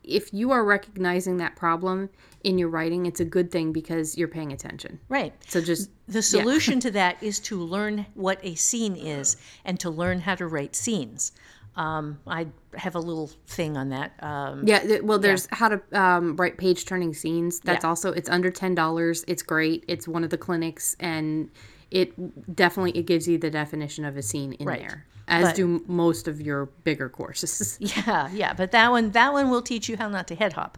if 0.03 0.33
you 0.33 0.51
are 0.51 0.63
recognizing 0.63 1.37
that 1.37 1.55
problem 1.55 2.09
in 2.43 2.57
your 2.57 2.69
writing 2.69 3.05
it's 3.05 3.19
a 3.19 3.25
good 3.25 3.51
thing 3.51 3.71
because 3.71 4.17
you're 4.17 4.27
paying 4.27 4.53
attention. 4.53 4.99
Right. 5.09 5.33
so 5.47 5.61
just 5.61 5.89
The 6.07 6.21
solution 6.21 6.79
to 6.81 6.91
that 7.01 7.21
is 7.21 7.39
to 7.41 7.61
learn 7.61 8.05
what 8.13 8.39
a 8.43 8.55
scene 8.55 8.95
is 8.95 9.37
and 9.65 9.79
to 9.81 9.89
learn 9.89 10.21
how 10.21 10.35
to 10.35 10.47
write 10.47 10.75
scenes. 10.75 11.31
Um, 11.75 12.19
I 12.27 12.47
have 12.75 12.95
a 12.95 12.99
little 12.99 13.27
thing 13.47 13.77
on 13.77 13.89
that. 13.89 14.11
Um, 14.21 14.67
Yeah, 14.67 14.79
th- 14.79 15.01
well, 15.03 15.19
there's 15.19 15.47
how 15.51 15.69
to 15.69 15.81
um, 15.93 16.35
write 16.35 16.57
page 16.57 16.85
turning 16.85 17.13
scenes. 17.13 17.59
That's 17.61 17.83
Yeah. 17.83 17.89
also 17.89 18.11
it's 18.11 18.29
under 18.29 18.51
ten 18.51 18.75
dollars. 18.75 19.23
It's 19.27 19.41
great. 19.43 19.85
It's 19.87 20.07
one 20.07 20.23
of 20.23 20.29
the 20.29 20.37
clinics, 20.37 20.95
and 20.99 21.49
it 21.91 22.13
definitely 22.55 22.91
it 22.97 23.03
gives 23.05 23.27
you 23.27 23.37
the 23.37 23.49
definition 23.49 24.03
of 24.05 24.17
a 24.17 24.21
scene 24.21 24.53
in 24.53 24.67
Right. 24.67 24.79
there, 24.79 25.05
as 25.27 25.45
But- 25.49 25.55
do 25.55 25.83
most 25.87 26.27
of 26.27 26.41
your 26.41 26.65
bigger 26.83 27.07
courses. 27.09 27.77
Yeah, 27.81 28.29
yeah, 28.33 28.53
but 28.53 28.71
that 28.71 28.91
one 28.91 29.11
that 29.11 29.31
one 29.31 29.49
will 29.49 29.61
teach 29.61 29.87
you 29.87 29.95
how 29.97 30.09
not 30.09 30.27
to 30.27 30.35
head 30.35 30.53
hop. 30.53 30.77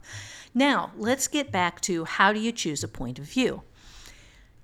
Now, 0.54 0.92
let's 0.98 1.28
get 1.28 1.52
back 1.52 1.82
to 1.82 2.04
how 2.06 2.32
do 2.34 2.40
you 2.40 2.52
choose 2.52 2.84
a 2.84 2.88
point 2.88 3.18
of 3.18 3.26
view? 3.26 3.64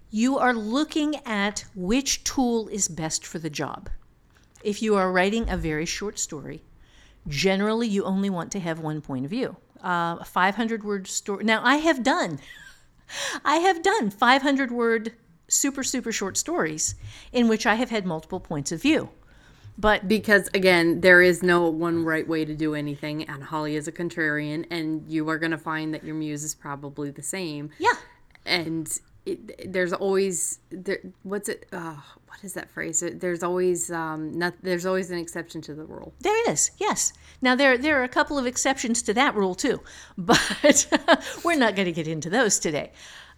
You 0.09 0.37
are 0.37 0.53
looking 0.53 1.15
at 1.25 1.65
which 1.75 2.23
tool 2.23 2.67
is 2.67 2.87
best 2.87 3.25
for 3.25 3.39
the 3.39 3.49
job. 3.49 3.89
If 4.63 4.81
you 4.81 4.95
are 4.95 5.11
writing 5.11 5.49
a 5.49 5.57
very 5.57 5.85
short 5.85 6.19
story, 6.19 6.63
generally 7.27 7.87
you 7.87 8.03
only 8.03 8.29
want 8.29 8.51
to 8.53 8.59
have 8.59 8.79
one 8.79 9.01
point 9.01 9.25
of 9.25 9.31
view. 9.31 9.57
Uh, 9.83 10.17
a 10.19 10.25
500 10.25 10.83
word 10.83 11.07
story. 11.07 11.43
Now, 11.43 11.61
I 11.63 11.77
have 11.77 12.03
done, 12.03 12.39
I 13.45 13.57
have 13.57 13.83
done 13.83 14.09
500 14.09 14.71
word 14.71 15.13
super, 15.47 15.83
super 15.83 16.11
short 16.11 16.37
stories 16.37 16.95
in 17.31 17.47
which 17.47 17.65
I 17.65 17.75
have 17.75 17.89
had 17.89 18.05
multiple 18.05 18.39
points 18.39 18.71
of 18.71 18.81
view. 18.81 19.09
But 19.77 20.07
because 20.07 20.49
again, 20.55 21.01
there 21.01 21.21
is 21.21 21.43
no 21.43 21.69
one 21.69 22.03
right 22.03 22.27
way 22.27 22.45
to 22.45 22.55
do 22.55 22.73
anything, 22.73 23.23
and 23.29 23.43
Holly 23.43 23.75
is 23.75 23.87
a 23.87 23.91
contrarian, 23.91 24.65
and 24.71 25.07
you 25.07 25.29
are 25.29 25.37
going 25.37 25.51
to 25.51 25.57
find 25.57 25.93
that 25.93 26.03
your 26.03 26.15
muse 26.15 26.43
is 26.43 26.55
probably 26.55 27.11
the 27.11 27.21
same. 27.21 27.69
yeah, 27.77 27.93
and 28.43 28.99
it, 29.27 29.73
there's 29.73 29.93
always 29.93 30.59
there 30.69 30.99
what's 31.23 31.49
it 31.49 31.67
uh, 31.71 31.95
what 32.27 32.43
is 32.43 32.53
that 32.53 32.69
phrase 32.69 33.03
there's 33.15 33.43
always 33.43 33.91
um 33.91 34.31
not 34.37 34.53
there's 34.61 34.85
always 34.85 35.11
an 35.11 35.17
exception 35.17 35.61
to 35.61 35.73
the 35.73 35.83
rule 35.83 36.13
There 36.21 36.51
is, 36.51 36.71
yes. 36.77 37.13
Now 37.41 37.55
there 37.55 37.77
there 37.77 37.99
are 37.99 38.03
a 38.03 38.09
couple 38.09 38.37
of 38.39 38.45
exceptions 38.45 39.01
to 39.03 39.13
that 39.13 39.35
rule 39.35 39.55
too, 39.55 39.81
but 40.17 40.87
we're 41.43 41.57
not 41.57 41.75
going 41.75 41.85
to 41.85 41.91
get 41.91 42.07
into 42.07 42.29
those 42.29 42.59
today. 42.59 42.91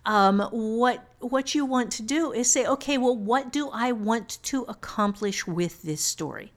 Um, 0.05 0.39
what 0.51 1.05
what 1.19 1.53
you 1.55 1.65
want 1.65 1.91
to 1.93 2.03
do 2.03 2.31
is 2.31 2.49
say, 2.49 2.65
okay, 2.65 2.97
well, 2.97 3.17
what 3.17 3.51
do 3.51 3.69
I 3.69 3.91
want 3.91 4.39
to 4.43 4.63
accomplish 4.63 5.45
with 5.45 5.81
this 5.83 6.01
story? 6.01 6.53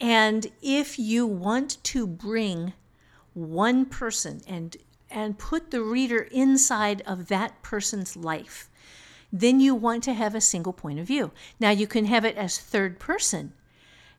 And 0.00 0.46
if 0.60 0.98
you 0.98 1.26
want 1.26 1.82
to 1.84 2.06
bring 2.06 2.74
one 3.32 3.86
person 3.86 4.40
and 4.46 4.76
and 5.10 5.38
put 5.38 5.70
the 5.70 5.82
reader 5.82 6.28
inside 6.30 7.02
of 7.02 7.28
that 7.28 7.62
person's 7.62 8.16
life, 8.16 8.68
then 9.32 9.60
you 9.60 9.74
want 9.74 10.02
to 10.04 10.14
have 10.14 10.34
a 10.34 10.40
single 10.40 10.72
point 10.72 10.98
of 10.98 11.06
view. 11.06 11.30
Now 11.60 11.70
you 11.70 11.86
can 11.86 12.06
have 12.06 12.24
it 12.24 12.36
as 12.36 12.58
third 12.58 12.98
person 12.98 13.52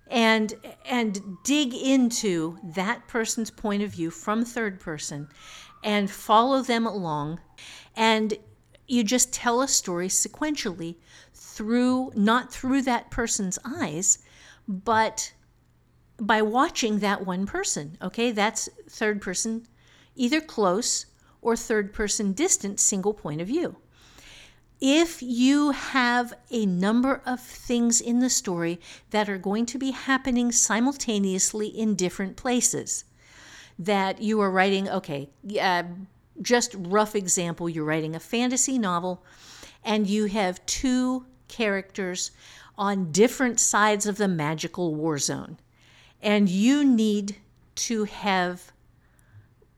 and 0.09 0.53
and 0.85 1.21
dig 1.43 1.73
into 1.73 2.57
that 2.63 3.07
person's 3.07 3.51
point 3.51 3.83
of 3.83 3.91
view 3.91 4.09
from 4.09 4.45
third 4.45 4.79
person 4.79 5.27
and 5.83 6.09
follow 6.09 6.61
them 6.61 6.85
along 6.85 7.39
and 7.95 8.33
you 8.87 9.03
just 9.03 9.33
tell 9.33 9.61
a 9.61 9.67
story 9.67 10.07
sequentially 10.07 10.95
through 11.33 12.11
not 12.15 12.51
through 12.51 12.81
that 12.81 13.11
person's 13.11 13.59
eyes 13.65 14.19
but 14.67 15.33
by 16.19 16.41
watching 16.41 16.99
that 16.99 17.25
one 17.25 17.45
person 17.45 17.97
okay 18.01 18.31
that's 18.31 18.69
third 18.89 19.21
person 19.21 19.67
either 20.17 20.41
close 20.41 21.05
or 21.41 21.55
third 21.55 21.93
person 21.93 22.33
distant 22.33 22.79
single 22.79 23.13
point 23.13 23.41
of 23.41 23.47
view. 23.47 23.77
If 24.79 25.23
you 25.23 25.71
have 25.71 26.33
a 26.51 26.65
number 26.65 27.21
of 27.25 27.39
things 27.39 27.99
in 27.99 28.19
the 28.19 28.29
story 28.29 28.79
that 29.09 29.29
are 29.29 29.39
going 29.39 29.65
to 29.67 29.79
be 29.79 29.91
happening 29.91 30.51
simultaneously 30.51 31.67
in 31.67 31.95
different 31.95 32.35
places, 32.35 33.03
that 33.79 34.21
you 34.21 34.39
are 34.39 34.51
writing, 34.51 34.87
okay, 34.89 35.29
uh, 35.59 35.83
just 36.41 36.75
rough 36.77 37.15
example, 37.15 37.67
you're 37.67 37.85
writing 37.85 38.15
a 38.15 38.19
fantasy 38.19 38.77
novel 38.77 39.23
and 39.83 40.07
you 40.07 40.25
have 40.25 40.63
two 40.65 41.25
characters 41.47 42.31
on 42.77 43.11
different 43.11 43.59
sides 43.59 44.05
of 44.05 44.17
the 44.17 44.27
magical 44.27 44.93
war 44.93 45.17
zone, 45.17 45.57
and 46.21 46.49
you 46.49 46.85
need 46.85 47.37
to 47.73 48.03
have 48.03 48.71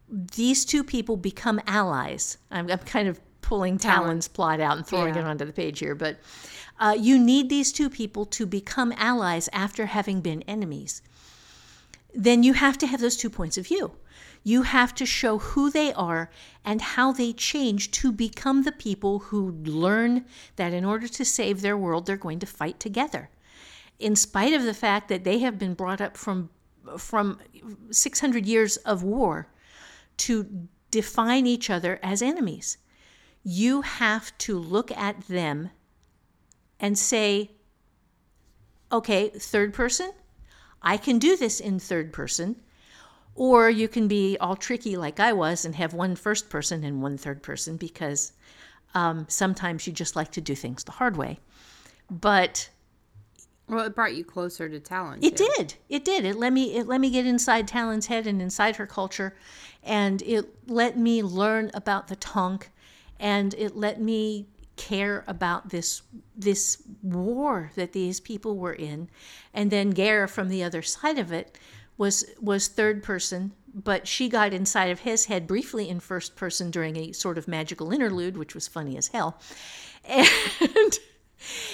these 0.09 0.65
two 0.65 0.83
people 0.83 1.17
become 1.17 1.61
allies. 1.67 2.37
I'm, 2.51 2.69
I'm 2.69 2.79
kind 2.79 3.07
of 3.07 3.19
pulling 3.41 3.77
Talyn's 3.77 4.27
plot 4.27 4.59
out 4.59 4.77
and 4.77 4.85
throwing 4.85 5.15
Yeah. 5.15 5.21
it 5.21 5.27
onto 5.27 5.45
the 5.45 5.53
page 5.53 5.79
here, 5.79 5.95
but 5.95 6.17
uh, 6.79 6.95
you 6.97 7.17
need 7.17 7.49
these 7.49 7.71
two 7.71 7.89
people 7.89 8.25
to 8.25 8.45
become 8.45 8.93
allies 8.97 9.49
after 9.53 9.87
having 9.87 10.21
been 10.21 10.41
enemies. 10.43 11.01
Then 12.13 12.43
you 12.43 12.53
have 12.53 12.77
to 12.79 12.87
have 12.87 13.01
those 13.01 13.17
two 13.17 13.29
points 13.29 13.57
of 13.57 13.67
view. 13.67 13.91
You 14.43 14.63
have 14.63 14.95
to 14.95 15.05
show 15.05 15.37
who 15.39 15.69
they 15.69 15.93
are 15.93 16.29
and 16.63 16.81
how 16.81 17.11
they 17.11 17.33
change 17.33 17.91
to 17.91 18.11
become 18.11 18.63
the 18.63 18.71
people 18.71 19.19
who 19.19 19.51
learn 19.63 20.25
that 20.55 20.73
in 20.73 20.85
order 20.85 21.07
to 21.07 21.25
save 21.25 21.61
their 21.61 21.77
world, 21.77 22.05
they're 22.05 22.17
going 22.17 22.39
to 22.39 22.45
fight 22.47 22.79
together. 22.79 23.29
In 23.99 24.15
spite 24.15 24.53
of 24.53 24.63
the 24.63 24.73
fact 24.73 25.09
that 25.09 25.23
they 25.23 25.39
have 25.39 25.59
been 25.59 25.73
brought 25.73 25.99
up 26.01 26.15
from, 26.15 26.49
from 26.97 27.39
600 27.91 28.45
years 28.45 28.77
of 28.77 29.03
war 29.03 29.47
to 30.19 30.67
define 30.91 31.45
each 31.45 31.69
other 31.69 31.99
as 32.03 32.21
enemies. 32.21 32.77
You 33.43 33.81
have 33.81 34.37
to 34.39 34.57
look 34.57 34.91
at 34.91 35.27
them 35.27 35.71
and 36.79 36.97
say, 36.97 37.51
okay, 38.91 39.29
third 39.29 39.73
person, 39.73 40.11
I 40.81 40.97
can 40.97 41.19
do 41.19 41.35
this 41.35 41.59
in 41.59 41.79
third 41.79 42.13
person. 42.13 42.57
Or 43.35 43.69
you 43.69 43.87
can 43.87 44.07
be 44.07 44.37
all 44.39 44.55
tricky 44.55 44.97
like 44.97 45.19
I 45.19 45.31
was 45.31 45.63
and 45.63 45.75
have 45.75 45.93
one 45.93 46.15
first 46.15 46.49
person 46.49 46.83
and 46.83 47.01
one 47.01 47.17
third 47.17 47.41
person 47.41 47.77
because 47.77 48.33
um, 48.93 49.25
sometimes 49.29 49.87
you 49.87 49.93
just 49.93 50.15
like 50.15 50.31
to 50.31 50.41
do 50.41 50.55
things 50.55 50.83
the 50.83 50.91
hard 50.91 51.15
way. 51.15 51.39
But 52.09 52.69
Well, 53.69 53.85
it 53.85 53.95
brought 53.95 54.15
you 54.15 54.23
closer 54.23 54.67
to 54.67 54.79
Talyn. 54.79 55.23
it 55.23 55.37
too. 55.37 55.47
did. 55.55 55.75
It 55.87 56.03
did. 56.03 56.25
It 56.25 56.35
let 56.37 56.51
me 56.51 56.75
it 56.75 56.87
let 56.87 56.99
me 56.99 57.09
get 57.09 57.25
inside 57.25 57.67
Talyn's 57.67 58.07
head 58.07 58.27
and 58.27 58.41
inside 58.41 58.77
her 58.77 58.87
culture 58.87 59.35
and 59.83 60.21
it 60.23 60.45
let 60.67 60.97
me 60.97 61.21
learn 61.23 61.71
about 61.73 62.07
the 62.07 62.15
Tonk 62.15 62.71
and 63.19 63.53
it 63.55 63.75
let 63.75 64.01
me 64.01 64.47
care 64.75 65.25
about 65.27 65.69
this 65.69 66.01
this 66.35 66.81
war 67.03 67.71
that 67.75 67.91
these 67.91 68.19
people 68.19 68.57
were 68.57 68.73
in. 68.73 69.09
And 69.53 69.69
then 69.71 69.89
Gair 69.91 70.27
from 70.27 70.47
the 70.47 70.63
other 70.63 70.81
side 70.81 71.19
of 71.19 71.31
it 71.31 71.57
was 71.97 72.25
was 72.41 72.67
third 72.69 73.03
person, 73.03 73.51
but 73.73 74.07
she 74.07 74.29
got 74.29 74.53
inside 74.53 74.85
of 74.85 75.01
his 75.01 75.25
head 75.25 75.47
briefly 75.47 75.89
in 75.89 75.99
first 75.99 76.35
person 76.35 76.71
during 76.71 76.95
a 76.95 77.11
sort 77.11 77.37
of 77.37 77.47
magical 77.47 77.91
interlude, 77.91 78.37
which 78.37 78.55
was 78.55 78.67
funny 78.67 78.97
as 78.97 79.09
hell. 79.09 79.39
And 80.59 80.99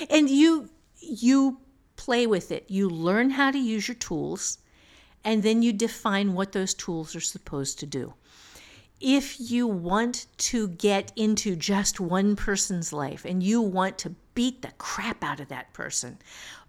and 0.09 0.29
you 0.29 0.69
you 0.99 1.59
play 2.05 2.27
with 2.27 2.51
it. 2.51 2.65
You 2.67 2.87
learn 2.87 3.31
how 3.31 3.49
to 3.49 3.57
use 3.57 3.87
your 3.87 3.95
tools 3.95 4.59
and 5.23 5.41
then 5.41 5.63
you 5.63 5.73
define 5.73 6.33
what 6.33 6.51
those 6.51 6.75
tools 6.75 7.15
are 7.15 7.19
supposed 7.19 7.79
to 7.79 7.87
do. 7.87 8.13
If 9.01 9.39
you 9.39 9.65
want 9.65 10.27
to 10.37 10.67
get 10.67 11.11
into 11.15 11.55
just 11.55 11.99
one 11.99 12.35
person's 12.35 12.93
life 12.93 13.25
and 13.25 13.41
you 13.41 13.59
want 13.59 13.97
to 13.99 14.15
beat 14.35 14.61
the 14.61 14.71
crap 14.77 15.23
out 15.23 15.39
of 15.39 15.47
that 15.49 15.73
person 15.73 16.19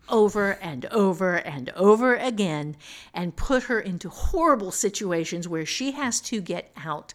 over 0.08 0.52
and 0.62 0.86
over 0.86 1.34
and 1.34 1.68
over 1.70 2.14
again 2.14 2.76
and 3.12 3.36
put 3.36 3.64
her 3.64 3.80
into 3.80 4.08
horrible 4.08 4.70
situations 4.70 5.46
where 5.46 5.66
she 5.66 5.92
has 5.92 6.20
to 6.20 6.40
get 6.40 6.72
out 6.76 7.12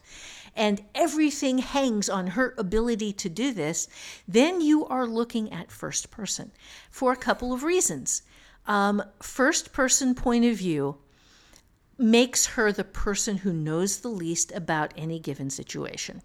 and 0.55 0.81
everything 0.93 1.59
hangs 1.59 2.09
on 2.09 2.27
her 2.27 2.53
ability 2.57 3.13
to 3.13 3.29
do 3.29 3.53
this, 3.53 3.87
then 4.27 4.61
you 4.61 4.85
are 4.85 5.05
looking 5.05 5.51
at 5.51 5.71
first 5.71 6.11
person 6.11 6.51
for 6.89 7.11
a 7.11 7.17
couple 7.17 7.53
of 7.53 7.63
reasons. 7.63 8.23
Um, 8.67 9.03
first 9.21 9.73
person 9.73 10.13
point 10.13 10.45
of 10.45 10.57
view 10.57 10.97
makes 11.97 12.47
her 12.47 12.71
the 12.71 12.83
person 12.83 13.37
who 13.37 13.53
knows 13.53 13.99
the 13.99 14.09
least 14.09 14.51
about 14.53 14.93
any 14.97 15.19
given 15.19 15.49
situation. 15.49 16.21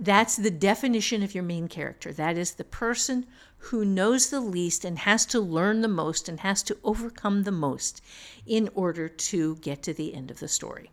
That's 0.00 0.36
the 0.36 0.52
definition 0.52 1.24
of 1.24 1.34
your 1.34 1.42
main 1.42 1.66
character. 1.66 2.12
That 2.12 2.38
is 2.38 2.52
the 2.52 2.64
person 2.64 3.26
who 3.56 3.84
knows 3.84 4.30
the 4.30 4.40
least 4.40 4.84
and 4.84 5.00
has 5.00 5.26
to 5.26 5.40
learn 5.40 5.80
the 5.80 5.88
most 5.88 6.28
and 6.28 6.38
has 6.40 6.62
to 6.64 6.78
overcome 6.84 7.42
the 7.42 7.50
most 7.50 8.00
in 8.46 8.70
order 8.76 9.08
to 9.08 9.56
get 9.56 9.82
to 9.82 9.92
the 9.92 10.14
end 10.14 10.30
of 10.30 10.38
the 10.38 10.46
story. 10.46 10.92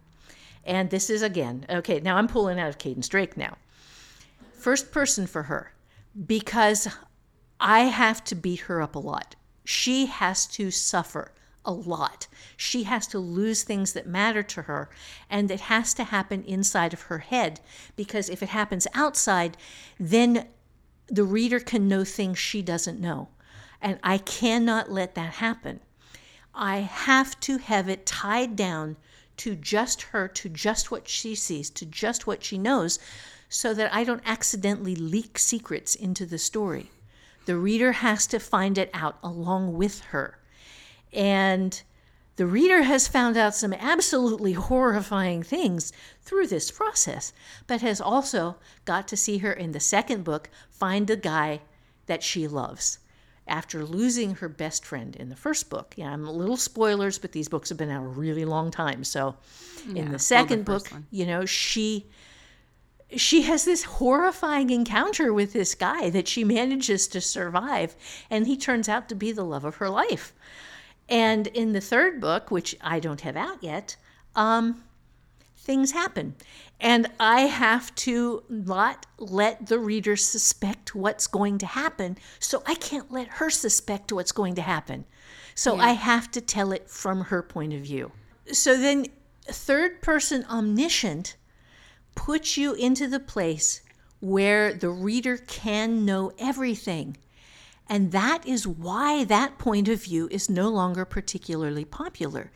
And 0.65 0.89
this 0.89 1.09
is 1.09 1.21
again, 1.21 1.65
okay, 1.69 1.99
now 1.99 2.17
I'm 2.17 2.27
pulling 2.27 2.59
out 2.59 2.69
of 2.69 2.77
Cadence 2.77 3.07
Drake 3.07 3.37
now. 3.37 3.57
First 4.53 4.91
person 4.91 5.27
for 5.27 5.43
her, 5.43 5.73
because 6.25 6.87
I 7.59 7.81
have 7.81 8.23
to 8.25 8.35
beat 8.35 8.61
her 8.61 8.81
up 8.81 8.95
a 8.95 8.99
lot. 8.99 9.35
She 9.63 10.07
has 10.07 10.47
to 10.47 10.71
suffer 10.71 11.31
a 11.63 11.71
lot. 11.71 12.27
She 12.57 12.83
has 12.83 13.07
to 13.07 13.19
lose 13.19 13.63
things 13.63 13.93
that 13.93 14.07
matter 14.07 14.43
to 14.43 14.63
her, 14.63 14.89
and 15.29 15.49
it 15.49 15.61
has 15.61 15.93
to 15.95 16.03
happen 16.05 16.43
inside 16.43 16.93
of 16.93 17.03
her 17.03 17.19
head 17.19 17.59
because 17.95 18.29
if 18.29 18.43
it 18.43 18.49
happens 18.49 18.87
outside, 18.93 19.57
then 19.99 20.47
the 21.07 21.23
reader 21.23 21.59
can 21.59 21.87
know 21.87 22.03
things 22.03 22.37
she 22.37 22.61
doesn't 22.61 22.99
know. 22.99 23.29
And 23.81 23.99
I 24.03 24.17
cannot 24.17 24.91
let 24.91 25.15
that 25.15 25.35
happen. 25.35 25.79
I 26.53 26.77
have 26.77 27.39
to 27.41 27.57
have 27.57 27.89
it 27.89 28.05
tied 28.05 28.55
down 28.55 28.95
to 29.37 29.55
just 29.55 30.03
her, 30.03 30.27
to 30.27 30.49
just 30.49 30.91
what 30.91 31.07
she 31.07 31.35
sees, 31.35 31.69
to 31.71 31.85
just 31.85 32.27
what 32.27 32.43
she 32.43 32.57
knows, 32.57 32.99
so 33.49 33.73
that 33.73 33.93
I 33.93 34.03
don't 34.03 34.23
accidentally 34.25 34.95
leak 34.95 35.37
secrets 35.37 35.95
into 35.95 36.25
the 36.25 36.37
story. 36.37 36.91
The 37.45 37.57
reader 37.57 37.93
has 37.93 38.25
to 38.27 38.39
find 38.39 38.77
it 38.77 38.89
out 38.93 39.17
along 39.23 39.75
with 39.75 40.01
her. 40.05 40.39
And 41.13 41.81
the 42.37 42.47
reader 42.47 42.83
has 42.83 43.07
found 43.07 43.37
out 43.37 43.55
some 43.55 43.73
absolutely 43.73 44.53
horrifying 44.53 45.43
things 45.43 45.93
through 46.21 46.47
this 46.47 46.71
process, 46.71 47.31
but 47.67 47.81
has 47.81 48.01
also 48.01 48.57
got 48.83 49.07
to 49.07 49.17
see 49.17 49.37
her 49.37 49.53
in 49.53 49.71
the 49.71 49.79
second 49.79 50.23
book 50.23 50.49
find 50.69 51.07
the 51.07 51.15
guy 51.15 51.61
that 52.07 52.23
she 52.23 52.47
loves 52.47 52.99
after 53.47 53.85
losing 53.85 54.35
her 54.35 54.49
best 54.49 54.85
friend 54.85 55.15
in 55.15 55.29
the 55.29 55.35
first 55.35 55.69
book. 55.69 55.93
Yeah, 55.97 56.11
I'm 56.11 56.25
a 56.25 56.31
little 56.31 56.57
spoilers, 56.57 57.17
but 57.19 57.31
these 57.31 57.49
books 57.49 57.69
have 57.69 57.77
been 57.77 57.91
out 57.91 58.03
a 58.03 58.07
really 58.07 58.45
long 58.45 58.71
time. 58.71 59.03
So 59.03 59.35
in 59.95 60.09
Yeah, 60.09 60.09
the 60.09 60.19
the 60.19 60.19
second 60.19 60.65
first 60.65 60.65
book, 60.65 60.91
one. 60.91 61.07
you 61.11 61.25
know, 61.25 61.45
she 61.45 62.07
she 63.15 63.43
has 63.43 63.65
this 63.65 63.83
horrifying 63.83 64.69
encounter 64.69 65.33
with 65.33 65.53
this 65.53 65.75
guy 65.75 66.09
that 66.09 66.27
she 66.27 66.43
manages 66.43 67.07
to 67.07 67.21
survive 67.21 67.95
and 68.29 68.47
he 68.47 68.57
turns 68.57 68.89
out 68.89 69.07
to 69.09 69.15
be 69.15 69.31
the 69.31 69.43
love 69.45 69.63
of 69.63 69.75
her 69.77 69.89
life. 69.89 70.33
And 71.09 71.47
in 71.47 71.73
the 71.73 71.81
third 71.81 72.19
book, 72.21 72.51
which 72.51 72.75
I 72.81 72.99
don't 72.99 73.21
have 73.21 73.37
out 73.37 73.61
yet, 73.63 73.95
um, 74.35 74.83
things 75.57 75.91
happen. 75.91 76.35
And 76.79 77.07
I 77.19 77.41
have 77.41 77.95
to 77.95 78.43
not 78.49 79.05
let 79.17 79.67
the 79.67 79.79
reader 79.79 80.15
suspect 80.15 80.93
what's 80.93 81.27
going 81.27 81.57
to 81.59 81.65
happen. 81.65 82.17
So 82.39 82.63
I 82.67 82.75
can't 82.75 83.11
let 83.11 83.27
her 83.27 83.49
suspect 83.49 84.11
what's 84.11 84.31
going 84.31 84.55
to 84.55 84.61
happen. 84.61 85.05
So 85.55 85.77
I 85.77 85.91
have 85.91 86.29
to 86.31 86.41
tell 86.41 86.73
it 86.73 86.89
from 86.89 87.21
her 87.21 87.41
point 87.41 87.73
of 87.73 87.81
view. 87.81 88.11
So 88.51 88.77
then, 88.77 89.07
third 89.45 90.01
person 90.01 90.45
omniscient 90.49 91.37
puts 92.13 92.57
you 92.57 92.73
into 92.73 93.07
the 93.07 93.19
place 93.19 93.81
where 94.19 94.73
the 94.73 94.89
reader 94.89 95.37
can 95.37 96.03
know 96.05 96.31
everything. 96.37 97.17
And 97.87 98.11
that 98.11 98.47
is 98.47 98.67
why 98.67 99.23
that 99.25 99.59
point 99.59 99.87
of 99.87 100.03
view 100.03 100.27
is 100.31 100.49
no 100.49 100.69
longer 100.69 101.05
particularly 101.05 101.85
popular, 101.85 102.51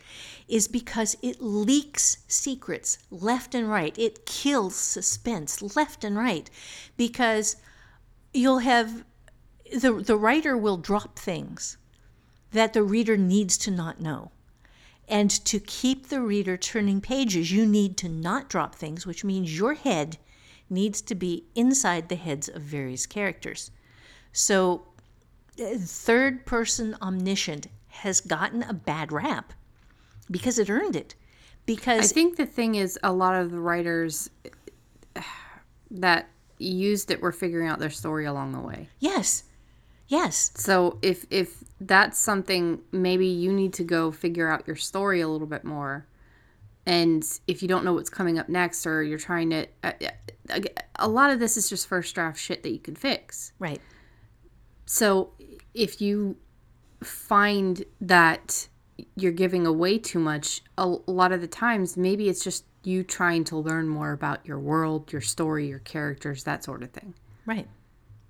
is 0.47 0.67
because 0.67 1.15
it 1.21 1.39
leaks 1.39 2.17
secrets 2.27 2.97
left 3.11 3.53
and 3.53 3.69
right. 3.69 3.97
It 3.97 4.25
kills 4.25 4.75
suspense 4.75 5.75
left 5.75 6.03
and 6.03 6.17
right 6.17 6.49
because 6.97 7.57
you'll 8.33 8.59
have 8.59 9.03
the, 9.71 9.93
the 9.93 10.17
writer 10.17 10.57
will 10.57 10.77
drop 10.77 11.19
things 11.19 11.77
that 12.51 12.73
the 12.73 12.83
reader 12.83 13.15
needs 13.15 13.57
to 13.59 13.71
not 13.71 14.01
know. 14.01 14.31
And 15.07 15.29
to 15.45 15.59
keep 15.59 16.07
the 16.07 16.21
reader 16.21 16.57
turning 16.57 17.01
pages, 17.01 17.51
you 17.51 17.65
need 17.65 17.97
to 17.97 18.09
not 18.09 18.49
drop 18.49 18.75
things, 18.75 19.05
which 19.05 19.23
means 19.23 19.57
your 19.57 19.73
head 19.73 20.17
needs 20.69 21.01
to 21.01 21.15
be 21.15 21.45
inside 21.55 22.09
the 22.09 22.15
heads 22.15 22.47
of 22.47 22.61
various 22.61 23.05
characters. 23.05 23.71
So, 24.31 24.88
third 25.80 26.45
person 26.45 26.95
omniscient 27.02 27.67
has 27.88 28.22
gotten 28.22 28.63
a 28.63 28.74
bad 28.74 29.12
rap 29.12 29.54
because 30.32 30.58
it 30.60 30.69
earned 30.69 30.95
it. 30.95 31.15
Because 31.65 32.12
I 32.12 32.13
think 32.13 32.38
the 32.38 32.45
thing 32.45 32.76
is, 32.76 32.98
a 33.04 33.12
lot 33.12 33.36
of 33.36 33.52
the 33.52 33.60
writers 33.60 34.30
that 35.91 36.30
used 36.58 37.12
it 37.12 37.22
were 37.22 37.32
figuring 37.32 37.67
out 37.67 37.80
their 37.80 37.89
story 37.89 38.26
along 38.26 38.52
the 38.54 38.60
way. 38.60 38.89
yes, 39.00 39.43
yes, 40.08 40.52
So 40.56 40.98
if 41.02 41.26
if 41.30 41.63
that's 41.82 42.17
something, 42.17 42.82
maybe 42.91 43.28
you 43.28 43.54
need 43.54 43.74
to 43.74 43.84
go 43.84 44.12
figure 44.12 44.50
out 44.50 44.65
your 44.67 44.76
story 44.76 45.22
a 45.22 45.28
little 45.28 45.48
bit 45.48 45.63
more. 45.63 46.06
And 46.86 47.24
if 47.48 47.62
you 47.62 47.67
don't 47.67 47.86
know 47.86 47.93
what's 47.93 48.10
coming 48.10 48.39
up 48.39 48.50
next, 48.50 48.88
or 48.88 49.04
you're 49.04 49.19
trying 49.19 49.52
to, 49.52 49.67
uh, 49.84 49.91
uh, 50.50 50.60
a 50.95 51.08
lot 51.08 51.30
of 51.30 51.39
this 51.39 51.56
is 51.56 51.69
just 51.69 51.88
first 51.88 52.15
draft 52.15 52.39
shit 52.39 52.63
that 52.63 52.72
you 52.72 52.80
can 52.80 52.95
fix. 52.95 53.52
right, 53.60 53.80
So 54.86 55.30
if 55.74 56.02
you 56.02 56.38
find 57.04 57.84
that 58.02 58.67
you're 59.15 59.32
giving 59.32 59.65
away 59.65 59.98
too 59.98 60.19
much, 60.19 60.62
a, 60.78 60.86
lot 60.86 61.32
of 61.32 61.41
the 61.41 61.48
times 61.48 61.95
maybe 61.95 62.30
it's 62.30 62.43
just 62.43 62.65
you 62.84 63.04
trying 63.04 63.43
to 63.45 63.58
learn 63.58 63.88
more 63.88 64.12
about 64.12 64.45
your 64.45 64.60
world, 64.60 65.12
your 65.12 65.22
story, 65.22 65.67
your 65.67 65.80
characters, 65.80 66.43
that 66.43 66.63
sort 66.63 66.84
of 66.84 66.91
thing. 66.91 67.13
right. 67.45 67.67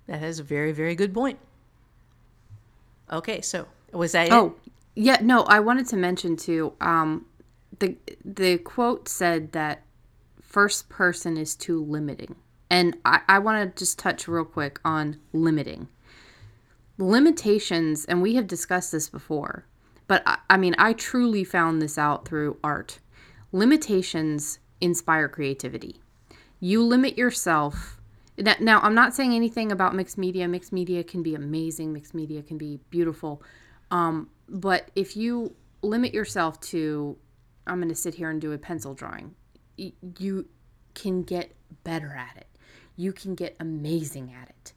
That 0.06 0.24
is 0.24 0.40
a 0.40 0.42
very, 0.42 0.72
very 0.72 0.96
good 0.96 1.14
point. 1.14 1.38
Okay, 3.12 3.40
so 3.40 3.66
was 3.92 4.12
that 4.12 4.26
it? 4.26 4.32
Oh, 4.32 4.56
yeah, 4.96 5.18
no, 5.22 5.42
I 5.44 5.60
wanted 5.60 5.86
to 5.88 5.96
mention 5.96 6.36
too. 6.36 6.72
Um, 6.80 7.26
the 7.78 7.96
the 8.24 8.58
quote 8.58 9.08
said 9.08 9.52
that 9.52 9.82
first 10.42 10.88
person 10.88 11.36
is 11.36 11.54
too 11.54 11.84
limiting, 11.84 12.34
and 12.68 12.96
I, 13.04 13.20
I 13.28 13.38
want 13.38 13.76
to 13.76 13.78
just 13.78 14.00
touch 14.00 14.26
real 14.26 14.44
quick 14.44 14.80
on 14.84 15.18
limiting 15.32 15.86
limitations. 17.00 18.04
And 18.04 18.22
we 18.22 18.34
have 18.36 18.46
discussed 18.46 18.92
this 18.92 19.08
before, 19.08 19.66
but 20.06 20.22
I, 20.26 20.38
I 20.50 20.56
mean, 20.56 20.74
I 20.78 20.92
truly 20.92 21.44
found 21.44 21.80
this 21.80 21.98
out 21.98 22.26
through 22.26 22.58
art. 22.62 22.98
Limitations 23.52 24.58
inspire 24.80 25.28
creativity. 25.28 26.00
You 26.60 26.82
limit 26.82 27.16
yourself 27.18 28.00
Now, 28.60 28.80
I'm 28.80 28.94
not 28.94 29.14
saying 29.14 29.34
anything 29.34 29.70
about 29.72 29.94
mixed 29.94 30.16
media. 30.16 30.48
Mixed 30.48 30.72
media 30.72 31.04
can 31.04 31.22
be 31.22 31.34
amazing. 31.34 31.92
Mixed 31.92 32.14
media 32.14 32.42
can 32.42 32.56
be 32.56 32.80
beautiful. 32.88 33.42
Um, 33.90 34.30
but 34.48 34.90
if 34.94 35.16
you 35.16 35.54
limit 35.82 36.14
yourself 36.14 36.60
to, 36.60 37.16
I'm 37.66 37.78
going 37.78 37.88
to 37.88 37.94
sit 37.94 38.14
here 38.14 38.30
and 38.30 38.40
do 38.40 38.52
a 38.52 38.58
pencil 38.58 38.94
drawing, 38.94 39.34
you 39.76 40.46
can 40.94 41.22
get 41.22 41.54
better 41.84 42.14
at 42.14 42.36
it. 42.36 42.46
You 42.96 43.12
can 43.12 43.34
get 43.34 43.56
amazing 43.60 44.34
at 44.40 44.48
it. 44.48 44.72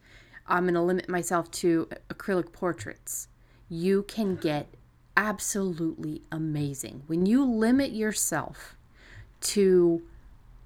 I'm 0.46 0.64
going 0.64 0.74
to 0.74 0.82
limit 0.82 1.08
myself 1.08 1.50
to 1.52 1.88
acrylic 2.08 2.52
portraits. 2.52 3.28
You 3.68 4.02
can 4.02 4.36
get 4.36 4.68
absolutely 5.16 6.22
amazing. 6.30 7.02
When 7.06 7.26
you 7.26 7.44
limit 7.44 7.92
yourself 7.92 8.76
to 9.40 10.02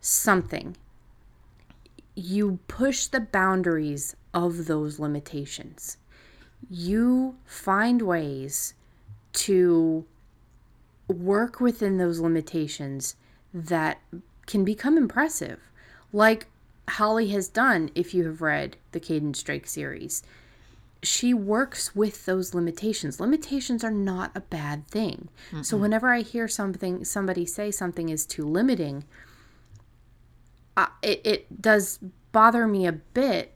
something, 0.00 0.76
you 2.14 2.58
push 2.66 3.06
the 3.06 3.20
boundaries 3.20 4.16
of 4.34 4.66
those 4.66 4.98
limitations. 4.98 5.96
You 6.68 7.36
find 7.44 8.02
ways 8.02 8.74
to 9.34 10.04
work 11.06 11.60
within 11.60 11.98
those 11.98 12.18
limitations 12.18 13.14
that 13.54 14.00
can 14.46 14.64
become 14.64 14.96
impressive, 14.96 15.60
like 16.12 16.48
Holly 16.88 17.28
has 17.28 17.48
done 17.48 17.90
if 17.94 18.14
you 18.14 18.24
have 18.26 18.40
read 18.42 18.76
the 18.92 19.00
Cadence 19.00 19.42
Drake 19.42 19.66
series. 19.66 20.22
She 21.02 21.32
works 21.32 21.94
with 21.94 22.26
those 22.26 22.54
limitations. 22.54 23.20
Limitations 23.20 23.84
are 23.84 23.90
not 23.90 24.32
a 24.34 24.40
bad 24.40 24.86
thing. 24.88 25.28
So 25.62 25.76
whenever 25.76 26.08
I 26.12 26.22
hear 26.22 26.48
something 26.48 27.04
somebody 27.04 27.46
say 27.46 27.70
something 27.70 28.08
is 28.08 28.26
too 28.26 28.44
limiting, 28.44 29.04
uh, 30.76 30.86
it, 31.02 31.20
it 31.24 31.62
does 31.62 31.98
bother 32.32 32.66
me 32.66 32.86
a 32.86 32.92
bit 32.92 33.54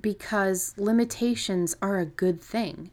because 0.00 0.74
limitations 0.76 1.76
are 1.80 1.98
a 1.98 2.06
good 2.06 2.40
thing. 2.40 2.90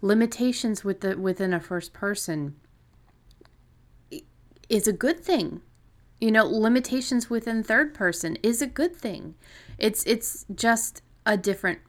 Limitations 0.00 0.84
with 0.84 1.00
the 1.00 1.18
within 1.18 1.52
a 1.52 1.60
first 1.60 1.92
person 1.92 2.56
is 4.68 4.88
a 4.88 4.92
good 4.92 5.20
thing. 5.20 5.60
You 6.22 6.30
know, 6.30 6.46
limitations 6.46 7.28
within 7.28 7.64
third 7.64 7.94
person 7.94 8.38
is 8.44 8.62
a 8.62 8.66
good 8.68 8.94
thing. 8.94 9.34
It's 9.76 10.04
it's 10.04 10.46
just 10.54 11.02
a 11.26 11.36
different 11.36 11.80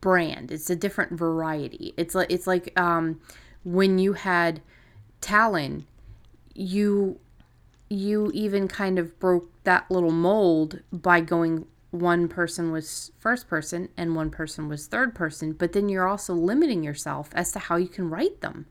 brand. 0.00 0.50
It's 0.50 0.68
a 0.70 0.74
different 0.74 1.12
variety. 1.12 1.94
It's 1.96 2.16
like 2.16 2.32
it's 2.32 2.48
like 2.48 2.76
um, 2.76 3.20
when 3.62 4.00
you 4.00 4.14
had 4.14 4.60
Talyn, 5.20 5.84
you 6.52 7.20
you 7.88 8.32
even 8.34 8.66
kind 8.66 8.98
of 8.98 9.16
broke 9.20 9.48
that 9.62 9.88
little 9.88 10.10
mold 10.10 10.80
by 10.90 11.20
going 11.20 11.64
one 11.92 12.26
person 12.26 12.72
was 12.72 13.12
first 13.20 13.46
person 13.46 13.88
and 13.96 14.16
one 14.16 14.30
person 14.30 14.68
was 14.68 14.88
third 14.88 15.14
person, 15.14 15.52
but 15.52 15.74
then 15.74 15.88
you're 15.88 16.08
also 16.08 16.34
limiting 16.34 16.82
yourself 16.82 17.30
as 17.34 17.52
to 17.52 17.60
how 17.60 17.76
you 17.76 17.86
can 17.86 18.10
write 18.10 18.40
them. 18.40 18.66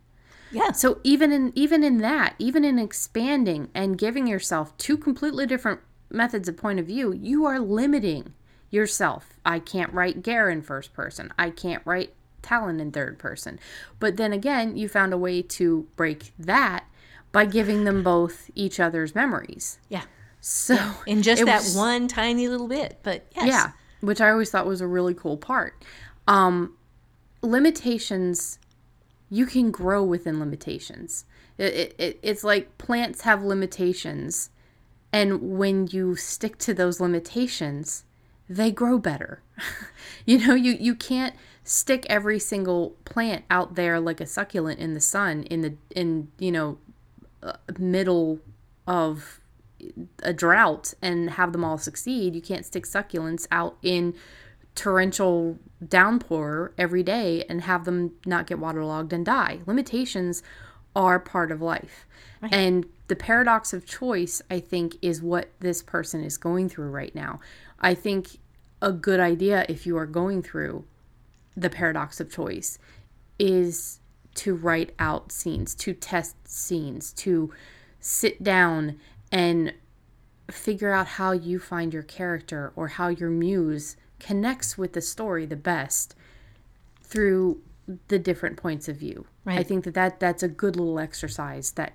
Yeah. 0.52 0.72
So 0.72 1.00
even 1.04 1.32
in 1.32 1.52
even 1.56 1.84
in 1.84 1.98
that, 2.00 2.36
even 2.40 2.64
in 2.64 2.80
expanding 2.80 3.70
and 3.74 3.98
giving 3.98 4.28
yourself 4.28 4.78
two 4.78 4.98
completely 4.98 5.46
different 5.46 5.82
methods 6.10 6.48
of 6.48 6.58
point 6.58 6.80
of 6.80 6.86
view, 6.86 7.12
you 7.14 7.46
are 7.46 7.60
limiting 7.60 8.34
yourself. 8.70 9.34
I 9.46 9.60
can't 9.60 9.92
write 9.94 10.24
Gair 10.24 10.50
in 10.50 10.62
first 10.62 10.94
person. 10.94 11.32
I 11.38 11.50
can't 11.50 11.82
write 11.86 12.14
Talyn 12.42 12.80
in 12.80 12.92
third 12.92 13.18
person. 13.20 13.60
But 14.00 14.18
then 14.18 14.32
again, 14.34 14.78
you 14.78 14.88
found 14.88 15.14
a 15.14 15.18
way 15.18 15.42
to 15.42 15.88
break 15.96 16.32
that 16.40 16.86
by 17.32 17.46
giving 17.46 17.84
them 17.84 18.04
both 18.04 18.50
each 18.56 18.80
other's 18.80 19.14
memories. 19.14 19.80
Yeah. 19.90 20.04
So 20.40 20.78
In 21.06 21.24
just 21.24 21.44
that 21.46 21.64
was- 21.64 21.76
one 21.76 22.08
tiny 22.08 22.48
little 22.48 22.68
bit. 22.70 23.00
But 23.04 23.26
yes. 23.36 23.48
yeah, 23.48 23.72
which 24.02 24.22
I 24.22 24.30
always 24.30 24.50
thought 24.50 24.66
was 24.66 24.80
a 24.82 24.88
really 24.88 25.14
cool 25.14 25.36
part. 25.38 25.84
Um, 26.28 26.76
limitations, 27.42 28.60
you 29.30 29.46
can 29.46 29.72
grow 29.72 30.04
within 30.04 30.40
limitations. 30.40 31.26
It, 31.58 31.74
it, 31.74 31.96
it, 31.98 32.20
it's 32.22 32.44
like 32.44 32.78
plants 32.78 33.22
have 33.22 33.44
limitations, 33.44 34.50
and 35.12 35.58
when 35.58 35.88
you 35.88 36.16
stick 36.16 36.58
to 36.60 36.74
those 36.74 37.00
limitations, 37.00 38.04
they 38.50 38.72
grow 38.72 38.98
better. 39.00 39.42
you 40.26 40.46
know, 40.46 40.54
you, 40.54 40.74
you 40.74 40.96
can't 40.96 41.36
stick 41.64 42.06
every 42.10 42.40
single 42.40 42.96
plant 43.04 43.44
out 43.50 43.76
there 43.76 44.00
like 44.00 44.22
a 44.22 44.26
succulent 44.26 44.80
in 44.80 44.94
the 44.94 45.02
sun 45.02 45.44
in 45.44 45.62
the 45.62 45.76
in 45.94 46.30
you 46.40 46.50
know 46.50 46.78
uh, 47.44 47.52
middle 47.78 48.40
of 48.88 49.42
a 50.24 50.34
drought 50.34 50.94
and 51.02 51.32
have 51.32 51.52
them 51.52 51.64
all 51.64 51.78
succeed. 51.78 52.36
You 52.36 52.42
can't 52.42 52.66
stick 52.66 52.86
succulents 52.86 53.46
out 53.52 53.78
in 53.84 54.16
torrential 54.76 55.60
downpour 55.86 56.74
every 56.78 57.04
day 57.04 57.44
and 57.50 57.62
have 57.62 57.86
them 57.86 58.14
not 58.26 58.48
get 58.48 58.60
waterlogged 58.60 59.14
and 59.14 59.26
die. 59.26 59.60
Limitations 59.66 60.42
are 60.96 61.20
part 61.20 61.52
of 61.52 61.62
life. 61.62 62.06
And 62.52 62.86
the 63.08 63.16
paradox 63.16 63.74
of 63.74 63.86
choice, 63.86 64.42
I 64.50 64.60
think, 64.60 64.96
is 65.02 65.22
what 65.22 65.50
this 65.60 65.82
person 65.82 66.24
is 66.24 66.38
going 66.38 66.70
through 66.70 66.90
right 66.90 67.14
now. 67.16 67.40
I 67.80 67.96
think 67.96 68.38
a 68.82 68.92
good 68.92 69.20
idea 69.20 69.66
if 69.68 69.86
you 69.86 69.98
are 69.98 70.06
going 70.06 70.44
through 70.44 70.86
the 71.56 71.70
paradox 71.70 72.20
of 72.20 72.32
choice 72.32 72.78
is 73.40 74.00
to 74.36 74.56
write 74.56 74.94
out 75.00 75.32
scenes, 75.32 75.74
to 75.76 75.94
test 75.94 76.36
scenes, 76.48 77.12
to 77.14 77.52
sit 78.00 78.44
down 78.44 79.00
and 79.32 79.74
figure 80.50 80.92
out 80.92 81.08
how 81.08 81.32
you 81.32 81.60
find 81.60 81.94
your 81.94 82.04
character 82.04 82.72
or 82.76 82.88
how 82.88 83.08
your 83.08 83.30
muse 83.30 83.98
connects 84.20 84.78
with 84.78 84.94
the 84.94 85.02
story 85.02 85.46
the 85.46 85.56
best 85.56 86.16
through 87.02 87.62
the 88.10 88.20
different 88.20 88.58
points 88.58 88.90
of 88.90 88.98
view. 88.98 89.26
I 89.46 89.64
think 89.64 89.86
that, 89.86 89.94
that 89.94 90.20
that's 90.20 90.44
a 90.44 90.48
good 90.48 90.76
little 90.76 91.00
exercise 91.00 91.72
that 91.72 91.94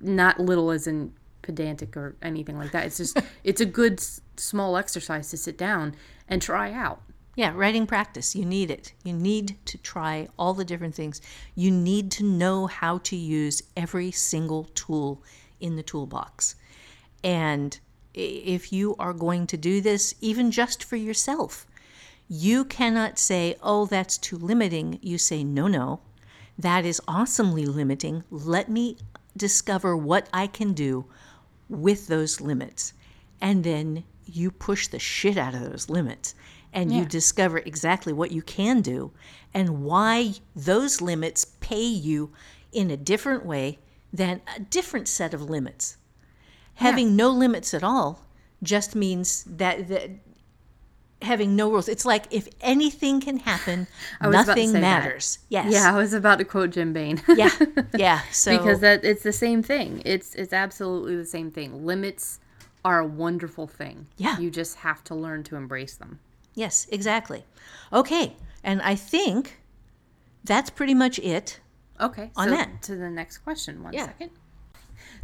not 0.00 0.38
little 0.38 0.70
as 0.70 0.86
in 0.86 1.12
pedantic 1.42 1.96
or 1.96 2.14
anything 2.22 2.56
like 2.56 2.70
that. 2.72 2.86
It's 2.86 2.98
just 2.98 3.18
it's 3.44 3.60
a 3.60 3.66
good 3.66 3.94
s- 3.94 4.20
small 4.36 4.76
exercise 4.76 5.30
to 5.30 5.36
sit 5.36 5.58
down 5.58 5.96
and 6.28 6.40
try 6.40 6.72
out. 6.72 7.02
Yeah, 7.34 7.52
writing 7.54 7.86
practice. 7.86 8.36
You 8.36 8.44
need 8.44 8.70
it. 8.70 8.92
You 9.04 9.14
need 9.14 9.56
to 9.64 9.78
try 9.78 10.28
all 10.38 10.52
the 10.54 10.64
different 10.66 10.94
things. 10.94 11.20
You 11.54 11.70
need 11.70 12.10
to 12.12 12.24
know 12.24 12.66
how 12.66 12.98
to 12.98 13.16
use 13.16 13.62
every 13.76 14.10
single 14.10 14.64
tool 14.74 15.22
in 15.58 15.76
the 15.76 15.82
toolbox. 15.82 16.56
And 17.24 17.78
if 18.14 18.72
you 18.72 18.96
are 18.98 19.12
going 19.12 19.46
to 19.48 19.56
do 19.56 19.80
this, 19.80 20.14
even 20.20 20.50
just 20.50 20.84
for 20.84 20.96
yourself, 20.96 21.66
you 22.28 22.64
cannot 22.64 23.18
say, 23.18 23.56
oh, 23.62 23.86
that's 23.86 24.18
too 24.18 24.36
limiting. 24.38 24.98
You 25.02 25.18
say, 25.18 25.44
no, 25.44 25.66
no, 25.66 26.00
that 26.58 26.84
is 26.84 27.00
awesomely 27.08 27.66
limiting. 27.66 28.24
Let 28.30 28.68
me 28.68 28.98
discover 29.36 29.96
what 29.96 30.28
I 30.32 30.46
can 30.46 30.72
do 30.72 31.06
with 31.68 32.06
those 32.08 32.40
limits. 32.40 32.92
And 33.40 33.64
then 33.64 34.04
you 34.24 34.50
push 34.50 34.88
the 34.88 34.98
shit 34.98 35.36
out 35.36 35.54
of 35.54 35.62
those 35.62 35.88
limits 35.88 36.34
and 36.72 36.90
you 36.90 37.04
discover 37.04 37.58
exactly 37.58 38.12
what 38.12 38.32
you 38.32 38.40
can 38.40 38.80
do 38.80 39.12
and 39.52 39.84
why 39.84 40.34
those 40.56 41.02
limits 41.02 41.44
pay 41.44 41.84
you 41.84 42.32
in 42.72 42.90
a 42.90 42.96
different 42.96 43.44
way 43.44 43.78
than 44.12 44.40
a 44.56 44.60
different 44.60 45.08
set 45.08 45.34
of 45.34 45.50
limits. 45.50 45.98
Having 46.76 47.16
no 47.16 47.30
limits 47.30 47.74
at 47.74 47.82
all 47.84 48.24
just 48.62 48.94
means 48.94 49.44
that, 49.44 49.88
that 49.88 50.10
having 51.20 51.54
no 51.54 51.70
rules. 51.70 51.88
It's 51.88 52.04
like 52.04 52.24
if 52.30 52.48
anything 52.60 53.20
can 53.20 53.38
happen, 53.38 53.86
was 54.20 54.28
about 54.34 54.42
to 54.42 54.46
nothing 54.48 54.68
say 54.68 54.72
that. 54.74 54.80
matters. 54.80 55.38
Yes. 55.48 55.72
Yeah, 55.72 55.92
I 55.94 55.96
was 55.96 56.12
about 56.12 56.38
to 56.38 56.44
quote 56.44 56.70
Jim 56.70 56.92
Bain. 56.92 57.22
Yeah. 57.28 57.50
Yeah. 57.96 58.20
So 58.32 58.56
because 58.58 58.80
that 58.80 59.04
it's 59.04 59.22
the 59.22 59.32
same 59.32 59.62
thing. 59.62 60.02
It's 60.04 60.34
it's 60.34 60.52
absolutely 60.52 61.16
the 61.16 61.24
same 61.26 61.50
thing. 61.50 61.84
Limits 61.86 62.40
are 62.84 62.98
a 63.00 63.06
wonderful 63.06 63.66
thing. 63.66 64.06
Yeah. 64.16 64.38
You 64.38 64.50
just 64.50 64.78
have 64.78 65.04
to 65.04 65.14
learn 65.14 65.44
to 65.44 65.56
embrace 65.56 65.94
them. 65.94 66.18
Yes, 66.54 66.86
exactly. 66.90 67.44
Okay, 67.92 68.36
and 68.64 68.82
I 68.82 68.94
think 68.96 69.60
that's 70.44 70.70
pretty 70.70 70.94
much 70.94 71.18
it. 71.20 71.60
Okay. 72.00 72.30
On 72.36 72.48
so 72.48 72.54
that. 72.56 72.82
to 72.82 72.96
the 72.96 73.08
next 73.08 73.38
question. 73.38 73.82
One 73.82 73.92
Yeah. 73.92 74.06
second. 74.06 74.30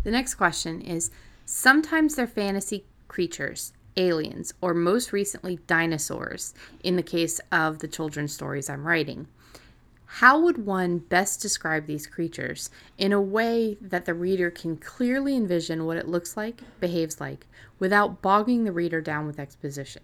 The 0.04 0.11
next 0.12 0.34
question 0.34 0.80
is 0.80 1.11
sometimes 1.48 2.14
they're 2.14 2.26
fantasy 2.26 2.84
creatures, 3.08 3.72
aliens, 3.96 4.52
or 4.61 4.74
most 4.74 5.12
recently 5.12 5.58
dinosaurs, 5.66 6.52
in 6.84 6.96
the 6.96 7.02
case 7.02 7.40
of 7.50 7.78
the 7.78 7.88
children's 7.88 8.34
stories 8.34 8.68
I'm 8.68 8.87
writing. 8.87 9.26
How 10.04 10.38
would 10.40 10.66
one 10.66 10.98
best 10.98 11.40
describe 11.40 11.87
these 11.87 12.06
creatures 12.06 12.68
in 12.98 13.12
a 13.12 13.20
way 13.20 13.78
that 13.80 14.04
the 14.04 14.12
reader 14.12 14.50
can 14.50 14.76
clearly 14.76 15.34
envision 15.37 15.87
what 15.87 15.96
it 15.96 16.06
looks 16.06 16.37
like, 16.37 16.61
behaves 16.80 17.18
like, 17.18 17.46
without 17.78 18.20
bogging 18.20 18.64
the 18.64 18.72
reader 18.72 19.00
down 19.00 19.26
with 19.26 19.40
exposition? 19.40 20.02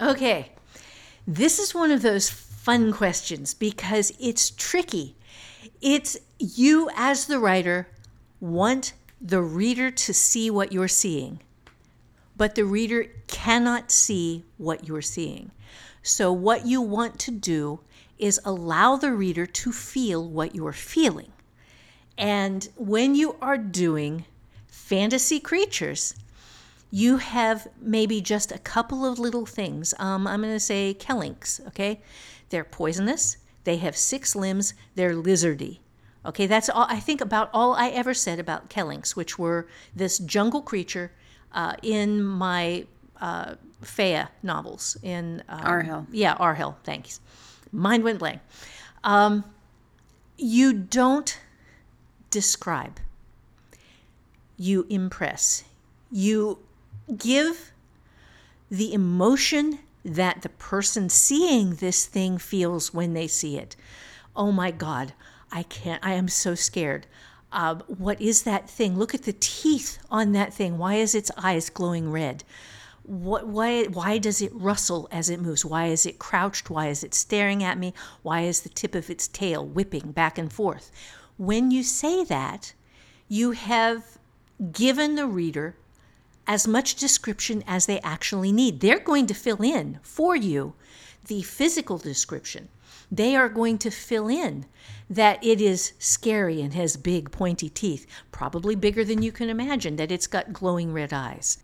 Okay, 0.00 0.52
this 1.26 1.58
is 1.58 1.74
one 1.74 1.90
of 1.90 2.00
those 2.00 2.30
fun 2.30 2.94
questions 2.94 3.52
because 3.52 4.12
it's 4.18 4.50
tricky. 4.50 5.14
It's 5.82 6.16
you, 6.38 6.88
as 6.96 7.26
the 7.26 7.38
writer, 7.38 7.88
want 8.40 8.94
the 9.20 9.42
reader 9.42 9.90
to 9.90 10.14
see 10.14 10.50
what 10.50 10.72
you're 10.72 10.88
seeing, 10.88 11.40
but 12.36 12.54
the 12.54 12.64
reader 12.64 13.06
cannot 13.26 13.90
see 13.90 14.44
what 14.56 14.88
you're 14.88 15.02
seeing. 15.02 15.50
So, 16.02 16.32
what 16.32 16.66
you 16.66 16.80
want 16.80 17.18
to 17.20 17.30
do 17.30 17.80
is 18.18 18.40
allow 18.44 18.96
the 18.96 19.12
reader 19.12 19.46
to 19.46 19.72
feel 19.72 20.26
what 20.26 20.54
you're 20.54 20.72
feeling. 20.72 21.32
And 22.16 22.68
when 22.76 23.14
you 23.14 23.36
are 23.40 23.58
doing 23.58 24.24
fantasy 24.66 25.40
creatures, 25.40 26.14
you 26.90 27.18
have 27.18 27.68
maybe 27.80 28.20
just 28.20 28.50
a 28.50 28.58
couple 28.58 29.06
of 29.06 29.18
little 29.18 29.46
things. 29.46 29.94
Um, 29.98 30.26
I'm 30.26 30.42
going 30.42 30.52
to 30.52 30.60
say 30.60 30.96
kellinks, 30.98 31.66
okay? 31.68 32.00
They're 32.48 32.64
poisonous, 32.64 33.36
they 33.64 33.76
have 33.76 33.96
six 33.96 34.34
limbs, 34.34 34.74
they're 34.96 35.14
lizardy. 35.14 35.78
Okay, 36.24 36.46
that's 36.46 36.68
all 36.68 36.86
I 36.88 37.00
think 37.00 37.20
about 37.20 37.48
all 37.54 37.74
I 37.74 37.88
ever 37.88 38.12
said 38.12 38.38
about 38.38 38.68
kellinks, 38.68 39.16
which 39.16 39.38
were 39.38 39.66
this 39.96 40.18
jungle 40.18 40.60
creature 40.60 41.12
uh, 41.52 41.74
in 41.82 42.22
my 42.22 42.86
uh, 43.20 43.54
Feyre 43.82 44.28
novels. 44.42 44.96
In 45.02 45.42
um, 45.48 45.60
Arhel. 45.60 46.06
Yeah, 46.10 46.36
Arhel, 46.36 46.76
thanks. 46.84 47.20
Mind 47.72 48.04
went 48.04 48.18
blank. 48.18 48.40
Um, 49.02 49.44
you 50.36 50.72
don't 50.72 51.38
describe, 52.30 53.00
you 54.56 54.86
impress. 54.88 55.64
You 56.10 56.58
give 57.16 57.72
the 58.70 58.92
emotion 58.92 59.80
that 60.04 60.42
the 60.42 60.48
person 60.48 61.08
seeing 61.08 61.74
this 61.74 62.06
thing 62.06 62.38
feels 62.38 62.94
when 62.94 63.14
they 63.14 63.26
see 63.26 63.58
it. 63.58 63.76
Oh 64.36 64.52
my 64.52 64.70
God, 64.70 65.12
I 65.52 65.64
can't, 65.64 66.04
I 66.04 66.14
am 66.14 66.28
so 66.28 66.54
scared. 66.54 67.06
Uh, 67.52 67.76
what 67.86 68.20
is 68.20 68.44
that 68.44 68.70
thing? 68.70 68.96
Look 68.96 69.14
at 69.14 69.24
the 69.24 69.34
teeth 69.38 69.98
on 70.10 70.32
that 70.32 70.54
thing. 70.54 70.78
Why 70.78 70.94
is 70.94 71.14
its 71.14 71.30
eyes 71.36 71.68
glowing 71.68 72.10
red? 72.10 72.44
What, 73.02 73.48
why, 73.48 73.84
why 73.84 74.18
does 74.18 74.40
it 74.40 74.52
rustle 74.54 75.08
as 75.10 75.30
it 75.30 75.40
moves? 75.40 75.64
Why 75.64 75.86
is 75.86 76.06
it 76.06 76.20
crouched? 76.20 76.70
Why 76.70 76.88
is 76.88 77.02
it 77.02 77.14
staring 77.14 77.64
at 77.64 77.78
me? 77.78 77.92
Why 78.22 78.42
is 78.42 78.60
the 78.60 78.68
tip 78.68 78.94
of 78.94 79.10
its 79.10 79.26
tail 79.26 79.66
whipping 79.66 80.12
back 80.12 80.38
and 80.38 80.52
forth? 80.52 80.92
When 81.36 81.70
you 81.70 81.82
say 81.82 82.22
that, 82.24 82.72
you 83.26 83.52
have 83.52 84.18
given 84.72 85.16
the 85.16 85.26
reader 85.26 85.74
as 86.46 86.68
much 86.68 86.96
description 86.96 87.64
as 87.66 87.86
they 87.86 88.00
actually 88.00 88.52
need. 88.52 88.80
They're 88.80 89.00
going 89.00 89.26
to 89.26 89.34
fill 89.34 89.62
in 89.62 89.98
for 90.02 90.36
you 90.36 90.74
the 91.26 91.42
physical 91.42 91.98
description. 91.98 92.68
They 93.10 93.34
are 93.34 93.48
going 93.48 93.78
to 93.78 93.90
fill 93.90 94.28
in 94.28 94.66
that 95.08 95.42
it 95.44 95.60
is 95.60 95.92
scary 95.98 96.60
and 96.60 96.74
has 96.74 96.96
big 96.96 97.30
pointy 97.30 97.68
teeth, 97.68 98.06
probably 98.30 98.76
bigger 98.76 99.04
than 99.04 99.22
you 99.22 99.32
can 99.32 99.50
imagine, 99.50 99.96
that 99.96 100.12
it's 100.12 100.28
got 100.28 100.52
glowing 100.52 100.92
red 100.92 101.12
eyes. 101.12 101.58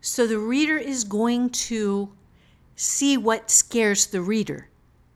So 0.00 0.26
the 0.26 0.38
reader 0.38 0.78
is 0.78 1.02
going 1.02 1.50
to 1.50 2.12
see 2.76 3.16
what 3.16 3.50
scares 3.50 4.06
the 4.06 4.22
reader 4.22 4.68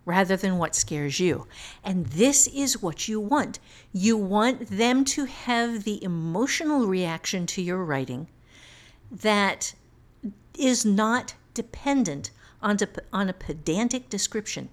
rather 0.04 0.36
than 0.36 0.58
what 0.58 0.74
scares 0.74 1.20
you. 1.20 1.46
And 1.84 2.06
this 2.06 2.48
is 2.48 2.82
what 2.82 3.06
you 3.06 3.20
want. 3.20 3.60
You 3.92 4.16
want 4.16 4.66
them 4.66 5.04
to 5.04 5.26
have 5.26 5.84
the 5.84 6.02
emotional 6.02 6.86
reaction 6.86 7.46
to 7.46 7.62
your 7.62 7.84
writing 7.84 8.26
that 9.10 9.74
is 10.58 10.84
not 10.84 11.34
dependent 11.54 12.30
on, 12.60 12.76
on 13.12 13.28
a 13.28 13.32
pedantic 13.32 14.08
description, 14.10 14.68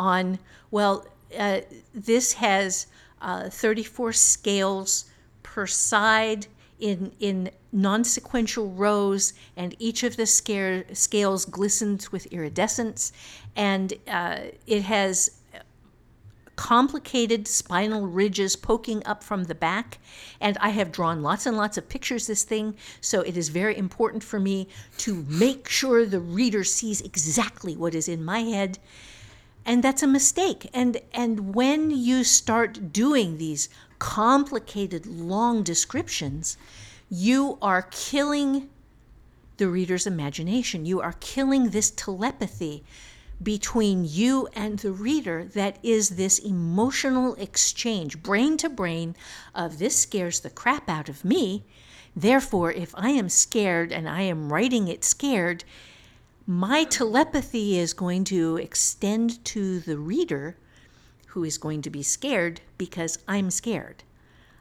on, 0.00 0.38
well, 0.70 1.06
uh, 1.38 1.60
this 1.94 2.32
has 2.32 2.86
uh, 3.20 3.50
34 3.50 4.12
scales 4.14 5.04
per 5.42 5.66
side 5.66 6.46
in, 6.80 7.12
in 7.20 7.50
non 7.70 8.02
sequential 8.02 8.70
rows, 8.70 9.34
and 9.56 9.76
each 9.78 10.02
of 10.02 10.16
the 10.16 10.26
scare, 10.26 10.84
scales 10.94 11.44
glistens 11.44 12.10
with 12.10 12.26
iridescence, 12.26 13.12
and 13.54 13.92
uh, 14.08 14.38
it 14.66 14.82
has 14.82 15.30
complicated 16.56 17.48
spinal 17.48 18.06
ridges 18.06 18.54
poking 18.54 19.02
up 19.06 19.22
from 19.22 19.44
the 19.44 19.54
back. 19.54 19.98
And 20.40 20.58
I 20.60 20.70
have 20.70 20.92
drawn 20.92 21.22
lots 21.22 21.46
and 21.46 21.56
lots 21.56 21.78
of 21.78 21.88
pictures 21.88 22.26
this 22.26 22.44
thing, 22.44 22.74
so 23.00 23.20
it 23.20 23.36
is 23.36 23.48
very 23.48 23.76
important 23.76 24.22
for 24.22 24.40
me 24.40 24.68
to 24.98 25.24
make 25.28 25.68
sure 25.68 26.04
the 26.04 26.20
reader 26.20 26.64
sees 26.64 27.00
exactly 27.00 27.76
what 27.76 27.94
is 27.94 28.08
in 28.08 28.24
my 28.24 28.40
head. 28.40 28.78
And 29.70 29.84
that's 29.84 30.02
a 30.02 30.08
mistake. 30.08 30.68
And 30.74 31.00
and 31.14 31.54
when 31.54 31.92
you 31.92 32.24
start 32.24 32.92
doing 32.92 33.38
these 33.38 33.68
complicated 34.00 35.06
long 35.06 35.62
descriptions, 35.62 36.56
you 37.08 37.56
are 37.62 37.86
killing 37.92 38.68
the 39.58 39.68
reader's 39.68 40.08
imagination. 40.08 40.86
You 40.86 41.00
are 41.00 41.14
killing 41.20 41.70
this 41.70 41.92
telepathy 41.92 42.82
between 43.40 44.04
you 44.04 44.48
and 44.54 44.80
the 44.80 44.90
reader 44.90 45.44
that 45.44 45.78
is 45.84 46.16
this 46.16 46.40
emotional 46.40 47.36
exchange, 47.36 48.24
brain 48.24 48.56
to 48.56 48.68
brain, 48.68 49.14
of 49.54 49.78
this 49.78 49.96
scares 49.96 50.40
the 50.40 50.50
crap 50.50 50.88
out 50.88 51.08
of 51.08 51.24
me. 51.24 51.64
Therefore, 52.16 52.72
if 52.72 52.92
I 52.96 53.10
am 53.10 53.28
scared 53.28 53.92
and 53.92 54.08
I 54.08 54.22
am 54.22 54.52
writing 54.52 54.88
it 54.88 55.04
scared, 55.04 55.62
my 56.50 56.82
telepathy 56.82 57.78
is 57.78 57.92
going 57.92 58.24
to 58.24 58.56
extend 58.56 59.44
to 59.44 59.78
the 59.78 59.96
reader 59.96 60.56
who 61.28 61.44
is 61.44 61.56
going 61.56 61.80
to 61.80 61.90
be 61.90 62.02
scared 62.02 62.60
because 62.76 63.20
I'm 63.28 63.52
scared. 63.52 64.02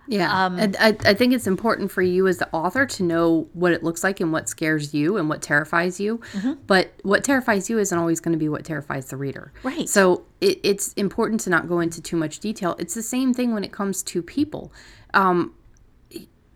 Yeah. 0.08 0.46
Um, 0.46 0.60
and 0.60 0.78
I, 0.80 0.90
I 1.04 1.16
think 1.16 1.34
it's 1.34 1.48
important 1.48 1.92
for 1.92 2.04
you 2.04 2.28
as 2.28 2.38
the 2.38 2.48
author 2.54 2.86
to 2.86 3.02
know 3.02 3.50
what 3.54 3.72
it 3.72 3.84
looks 3.84 4.04
like 4.04 4.20
and 4.20 4.32
what 4.32 4.48
scares 4.48 4.94
you 4.94 5.18
and 5.18 5.30
what 5.30 5.42
terrifies 5.42 6.00
you. 6.00 6.20
Mm-hmm. 6.34 6.54
But 6.68 6.94
what 7.02 7.24
terrifies 7.24 7.72
you 7.72 7.80
isn't 7.80 7.98
always 7.98 8.20
going 8.20 8.34
to 8.34 8.38
be 8.38 8.50
what 8.50 8.66
terrifies 8.66 9.08
the 9.08 9.18
reader. 9.18 9.52
Right. 9.64 9.90
So 9.90 10.26
it, 10.42 10.60
it's 10.62 10.94
important 10.94 11.42
to 11.42 11.50
not 11.50 11.68
go 11.68 11.80
into 11.80 12.02
too 12.02 12.18
much 12.18 12.40
detail. 12.40 12.76
It's 12.78 12.94
the 12.94 13.02
same 13.02 13.34
thing 13.34 13.52
when 13.52 13.64
it 13.64 13.72
comes 13.72 14.04
to 14.04 14.22
people. 14.22 14.72
Um, 15.16 15.56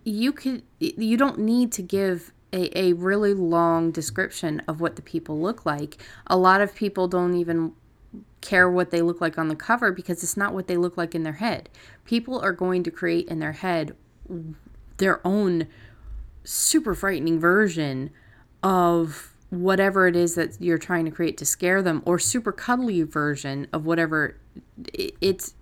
you 0.03 0.31
could 0.31 0.61
you 0.79 1.17
don't 1.17 1.39
need 1.39 1.71
to 1.71 1.81
give 1.81 2.33
a, 2.53 2.77
a 2.77 2.93
really 2.93 3.33
long 3.33 3.91
description 3.91 4.61
of 4.67 4.79
what 4.79 4.95
the 4.95 5.01
people 5.01 5.41
look 5.41 5.65
like. 5.65 5.97
A 6.27 6.37
lot 6.37 6.61
of 6.61 6.73
people 6.75 7.07
don't 7.07 7.35
even 7.35 7.73
care 8.41 8.69
what 8.69 8.91
they 8.91 9.01
look 9.01 9.19
like 9.19 9.37
on 9.37 9.47
the 9.47 9.55
cover 9.55 9.91
because 9.91 10.21
it's 10.23 10.37
not 10.37 10.53
what 10.53 10.67
they 10.67 10.77
look 10.77 10.95
like 10.95 11.15
in 11.15 11.23
their 11.23 11.33
head. 11.33 11.67
People 12.05 12.39
are 12.39 12.51
going 12.51 12.83
to 12.83 12.91
create 12.91 13.27
in 13.27 13.39
their 13.39 13.53
head 13.53 13.95
their 14.97 15.25
own 15.25 15.67
super 16.43 16.93
frightening 16.93 17.39
version 17.39 18.11
of 18.61 19.33
whatever 19.49 20.07
it 20.07 20.15
is 20.15 20.35
that 20.35 20.59
you're 20.59 20.77
trying 20.77 21.05
to 21.05 21.11
create 21.11 21.37
to 21.37 21.45
scare 21.45 21.81
them 21.81 22.01
or 22.05 22.17
super 22.17 22.51
cuddly 22.51 23.01
version 23.03 23.67
of 23.71 23.85
whatever 23.85 24.37
it's 24.93 25.53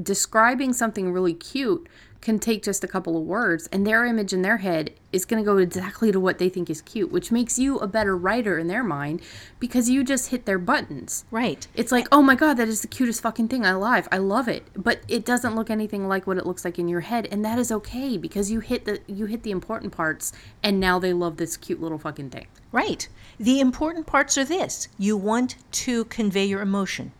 describing 0.00 0.72
something 0.72 1.12
really 1.12 1.34
cute 1.34 1.88
can 2.22 2.38
take 2.38 2.62
just 2.62 2.82
a 2.82 2.88
couple 2.88 3.16
of 3.18 3.24
words 3.24 3.68
and 3.72 3.86
their 3.86 4.06
image 4.06 4.32
in 4.32 4.42
their 4.42 4.58
head 4.58 4.94
is 5.12 5.26
going 5.26 5.42
to 5.42 5.44
go 5.44 5.58
exactly 5.58 6.10
to 6.10 6.20
what 6.20 6.38
they 6.38 6.48
think 6.48 6.70
is 6.70 6.80
cute 6.80 7.10
which 7.10 7.30
makes 7.30 7.58
you 7.58 7.78
a 7.78 7.86
better 7.86 8.16
writer 8.16 8.58
in 8.58 8.68
their 8.68 8.84
mind 8.84 9.20
because 9.58 9.90
you 9.90 10.02
just 10.02 10.30
hit 10.30 10.46
their 10.46 10.58
buttons. 10.58 11.24
Right. 11.30 11.66
It's 11.74 11.92
like 11.92 12.06
oh 12.10 12.22
my 12.22 12.34
god 12.34 12.54
that 12.54 12.68
is 12.68 12.80
the 12.80 12.88
cutest 12.88 13.20
fucking 13.20 13.48
thing 13.48 13.66
alive. 13.66 14.08
I 14.10 14.18
love 14.18 14.48
it. 14.48 14.64
But 14.74 15.00
it 15.08 15.26
doesn't 15.26 15.56
look 15.56 15.68
anything 15.68 16.08
like 16.08 16.26
what 16.26 16.38
it 16.38 16.46
looks 16.46 16.64
like 16.64 16.78
in 16.78 16.88
your 16.88 17.00
head 17.00 17.28
and 17.30 17.44
that 17.44 17.58
is 17.58 17.72
okay 17.72 18.16
because 18.16 18.50
you 18.50 18.60
hit 18.60 18.84
the 18.84 19.00
you 19.06 19.26
hit 19.26 19.42
the 19.42 19.50
important 19.50 19.92
parts 19.92 20.32
and 20.62 20.80
now 20.80 20.98
they 20.98 21.12
love 21.12 21.36
this 21.36 21.56
cute 21.56 21.82
little 21.82 21.98
fucking 21.98 22.30
thing. 22.30 22.46
Right. 22.70 23.08
The 23.38 23.60
important 23.60 24.06
parts 24.06 24.38
are 24.38 24.44
this. 24.44 24.88
You 24.96 25.16
want 25.16 25.56
to 25.72 26.04
convey 26.04 26.44
your 26.44 26.62
emotion. 26.62 27.12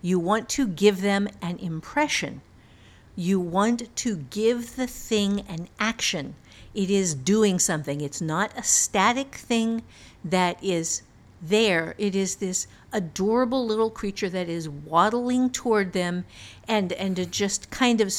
You 0.00 0.20
want 0.20 0.48
to 0.50 0.68
give 0.68 1.00
them 1.00 1.28
an 1.42 1.58
impression 1.58 2.40
you 3.18 3.40
want 3.40 3.96
to 3.96 4.16
give 4.30 4.76
the 4.76 4.86
thing 4.86 5.40
an 5.48 5.68
action. 5.80 6.36
It 6.72 6.88
is 6.88 7.16
doing 7.16 7.58
something. 7.58 8.00
It's 8.00 8.20
not 8.20 8.56
a 8.56 8.62
static 8.62 9.34
thing 9.34 9.82
that 10.24 10.62
is 10.62 11.02
there. 11.42 11.96
It 11.98 12.14
is 12.14 12.36
this 12.36 12.68
adorable 12.92 13.66
little 13.66 13.90
creature 13.90 14.28
that 14.28 14.48
is 14.48 14.68
waddling 14.68 15.50
toward 15.50 15.94
them 15.94 16.26
and 16.68 16.92
and 16.92 17.32
just 17.32 17.70
kind 17.70 18.00
of 18.00 18.14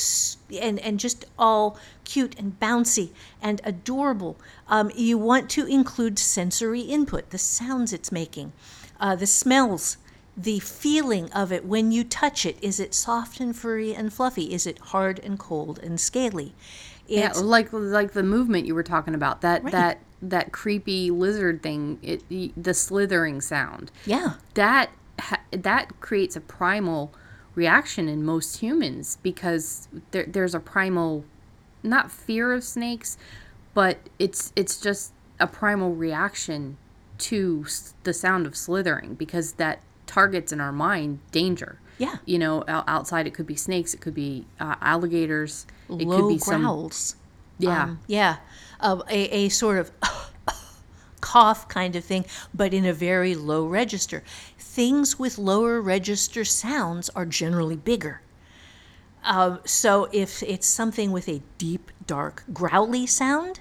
and 0.59 0.79
and 0.79 0.99
just 0.99 1.23
all 1.37 1.79
cute 2.03 2.37
and 2.37 2.59
bouncy 2.59 3.11
and 3.41 3.61
adorable. 3.63 4.35
Um, 4.67 4.91
you 4.93 5.17
want 5.17 5.49
to 5.51 5.65
include 5.65 6.19
sensory 6.19 6.81
input, 6.81 7.29
the 7.29 7.37
sounds 7.37 7.93
it's 7.93 8.11
making, 8.11 8.51
uh, 8.99 9.15
the 9.15 9.27
smells 9.27 9.95
the 10.39 10.59
feeling 10.59 11.31
of 11.33 11.51
it 11.51 11.65
when 11.65 11.91
you 11.91 12.03
touch 12.03 12.45
it. 12.45 12.57
Is 12.61 12.79
it 12.79 12.93
soft 12.93 13.39
and 13.39 13.55
furry 13.55 13.93
and 13.93 14.11
fluffy? 14.11 14.53
Is 14.53 14.65
it 14.65 14.79
hard 14.79 15.19
and 15.19 15.37
cold 15.37 15.79
and 15.79 15.99
scaly? 15.99 16.55
It's, 17.07 17.37
yeah, 17.37 17.43
like 17.43 17.73
like 17.73 18.13
the 18.13 18.23
movement 18.23 18.65
you 18.65 18.73
were 18.73 18.83
talking 18.83 19.13
about. 19.13 19.41
That 19.41 19.63
right. 19.63 19.71
that 19.71 19.99
that 20.21 20.51
creepy 20.51 21.11
lizard 21.11 21.61
thing. 21.61 21.99
It 22.01 22.23
the 22.55 22.73
slithering 22.73 23.41
sound. 23.41 23.91
Yeah, 24.05 24.35
that 24.53 24.91
that 25.51 25.99
creates 25.99 26.35
a 26.35 26.41
primal 26.41 27.11
reaction 27.55 28.07
in 28.07 28.23
most 28.23 28.59
humans 28.59 29.17
because 29.21 29.89
there, 30.11 30.25
there's 30.25 30.55
a 30.55 30.59
primal 30.59 31.25
not 31.83 32.11
fear 32.11 32.53
of 32.53 32.63
snakes 32.63 33.17
but 33.73 33.97
it's 34.17 34.53
it's 34.55 34.79
just 34.79 35.13
a 35.39 35.47
primal 35.47 35.93
reaction 35.93 36.77
to 37.17 37.65
the 38.03 38.13
sound 38.13 38.45
of 38.45 38.55
slithering 38.55 39.13
because 39.15 39.53
that 39.53 39.81
targets 40.09 40.51
in 40.51 40.59
our 40.59 40.71
mind 40.71 41.19
danger. 41.31 41.79
Yeah. 41.97 42.15
You 42.25 42.39
know, 42.39 42.63
outside 42.67 43.27
it 43.27 43.33
could 43.33 43.45
be 43.47 43.55
snakes, 43.55 43.93
it 43.93 44.01
could 44.01 44.13
be 44.15 44.45
uh, 44.59 44.75
alligators, 44.81 45.67
it 45.89 46.07
Low 46.07 46.21
could 46.21 46.29
be 46.29 46.37
some 46.39 46.61
growls. 46.63 47.15
yeah. 47.57 47.83
Um, 47.83 47.99
yeah, 48.07 48.37
uh, 48.79 49.01
a, 49.09 49.45
a 49.45 49.49
sort 49.49 49.77
of 49.79 49.91
cough 51.21 51.67
kind 51.67 51.95
of 51.95 52.03
thing, 52.03 52.25
but 52.53 52.73
in 52.73 52.85
a 52.85 52.93
very 52.93 53.35
low 53.35 53.65
register. 53.67 54.23
Things 54.57 55.19
with 55.19 55.37
lower 55.37 55.81
register 55.81 56.45
sounds 56.45 57.09
are 57.11 57.25
generally 57.25 57.75
bigger. 57.75 58.21
Uh, 59.23 59.57
so 59.65 60.07
if 60.13 60.41
it's 60.43 60.65
something 60.67 61.11
with 61.11 61.27
a 61.27 61.41
deep, 61.57 61.91
dark, 62.07 62.43
growly 62.53 63.05
sound, 63.05 63.59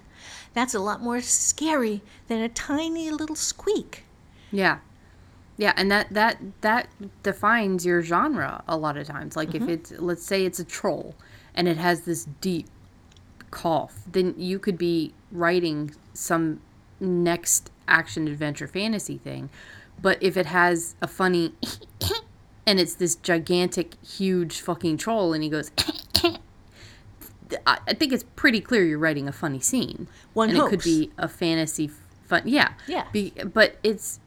that's 0.55 0.75
a 0.75 0.79
lot 0.81 1.03
more 1.03 1.21
scary 1.21 2.01
than 2.29 2.41
a 2.41 2.49
tiny 2.49 3.11
little 3.11 3.37
squeak. 3.37 4.05
Yeah. 4.53 4.79
Yeah, 5.59 5.73
and 5.77 5.90
that 5.90 6.09
that 6.11 6.38
that 6.61 6.88
defines 7.25 7.85
your 7.85 8.01
genre 8.01 8.62
a 8.68 8.77
lot 8.77 8.97
of 8.97 9.09
times. 9.09 9.37
Like 9.37 9.55
if 9.57 9.62
mm-hmm. 9.62 9.71
it's 9.71 9.90
let's 9.99 10.25
say 10.25 10.47
it's 10.47 10.61
a 10.61 10.64
troll 10.64 11.16
and 11.55 11.66
it 11.66 11.77
has 11.77 12.03
this 12.03 12.27
deep 12.40 12.68
cough, 13.51 14.05
then 14.11 14.35
you 14.38 14.61
could 14.61 14.79
be 14.79 15.12
writing 15.33 15.94
some 16.14 16.61
next 17.01 17.71
action 17.88 18.29
adventure 18.29 18.68
fantasy 18.68 19.18
thing. 19.18 19.51
But 20.01 20.23
if 20.23 20.37
it 20.37 20.47
has 20.47 20.94
a 21.03 21.09
funny 21.09 21.53
and 22.66 22.79
it's 22.79 22.94
this 22.94 23.16
gigantic 23.16 23.94
huge 24.05 24.61
fucking 24.61 24.97
troll 24.99 25.33
and 25.33 25.42
he 25.42 25.51
goes 25.51 25.73
I 27.66 27.79
I 27.88 27.94
think 27.94 28.12
it's 28.12 28.25
pretty 28.37 28.61
clear 28.61 28.85
you're 28.85 28.99
writing 28.99 29.27
a 29.27 29.33
funny 29.33 29.59
scene. 29.59 30.07
One 30.35 30.51
and 30.51 30.59
it 30.59 30.68
could 30.68 30.85
be 30.85 31.11
a 31.18 31.27
fantasy 31.27 31.90
fun. 32.29 32.42
Yeah. 32.44 32.75
Yeah. 32.87 33.07
Be, 33.11 33.31
but 33.31 33.77
it's 33.83 34.21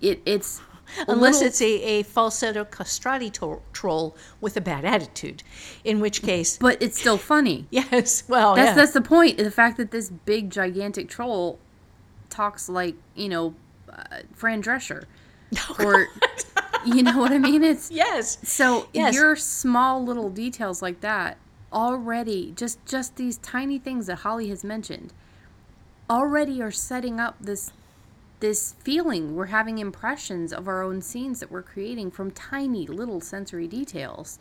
it 0.00 0.20
it's 0.24 0.60
Unless 1.06 1.34
little- 1.34 1.46
it's 1.48 1.62
a, 1.62 1.66
a 1.82 2.02
falsetto 2.02 2.64
castrati 2.64 3.30
to- 3.30 3.62
troll 3.72 4.16
with 4.40 4.56
a 4.56 4.60
bad 4.60 4.84
attitude, 4.84 5.42
in 5.84 6.00
which 6.00 6.20
case, 6.22 6.58
but 6.58 6.82
it's 6.82 6.98
still 6.98 7.16
funny. 7.18 7.66
yes, 7.70 8.24
well, 8.28 8.56
That's 8.56 8.68
yeah. 8.70 8.74
that's 8.74 8.92
the 8.92 9.00
point. 9.02 9.36
The 9.38 9.50
fact 9.52 9.76
that 9.76 9.92
this 9.92 10.10
big 10.10 10.50
gigantic 10.50 11.08
troll 11.08 11.58
talks 12.28 12.68
like 12.68 12.96
you 13.14 13.28
know 13.28 13.54
uh, 13.92 14.20
Fran 14.34 14.62
Drescher, 14.62 15.04
or 15.78 16.08
you 16.84 17.02
know 17.04 17.18
what 17.18 17.30
I 17.30 17.38
mean. 17.38 17.62
It's 17.62 17.90
yes. 17.92 18.38
so 18.42 18.88
Yes. 18.92 19.14
your 19.14 19.36
small 19.36 20.02
little 20.04 20.28
details 20.30 20.82
like 20.82 21.00
that 21.02 21.36
already 21.72 22.52
just 22.56 22.84
just 22.84 23.14
these 23.14 23.36
tiny 23.38 23.78
things 23.78 24.06
that 24.08 24.16
Holly 24.16 24.48
has 24.48 24.64
mentioned 24.64 25.12
already 26.10 26.60
are 26.60 26.72
setting 26.72 27.20
up 27.20 27.36
this 27.40 27.70
this 28.40 28.74
feeling. 28.80 29.34
We're 29.34 29.46
having 29.46 29.78
impressions 29.78 30.52
of 30.52 30.66
our 30.66 30.82
own 30.82 31.02
scenes 31.02 31.40
that 31.40 31.50
we're 31.50 31.62
creating 31.62 32.10
from 32.10 32.30
tiny 32.30 32.86
little 32.86 33.20
sensory 33.20 33.66
details. 33.66 34.38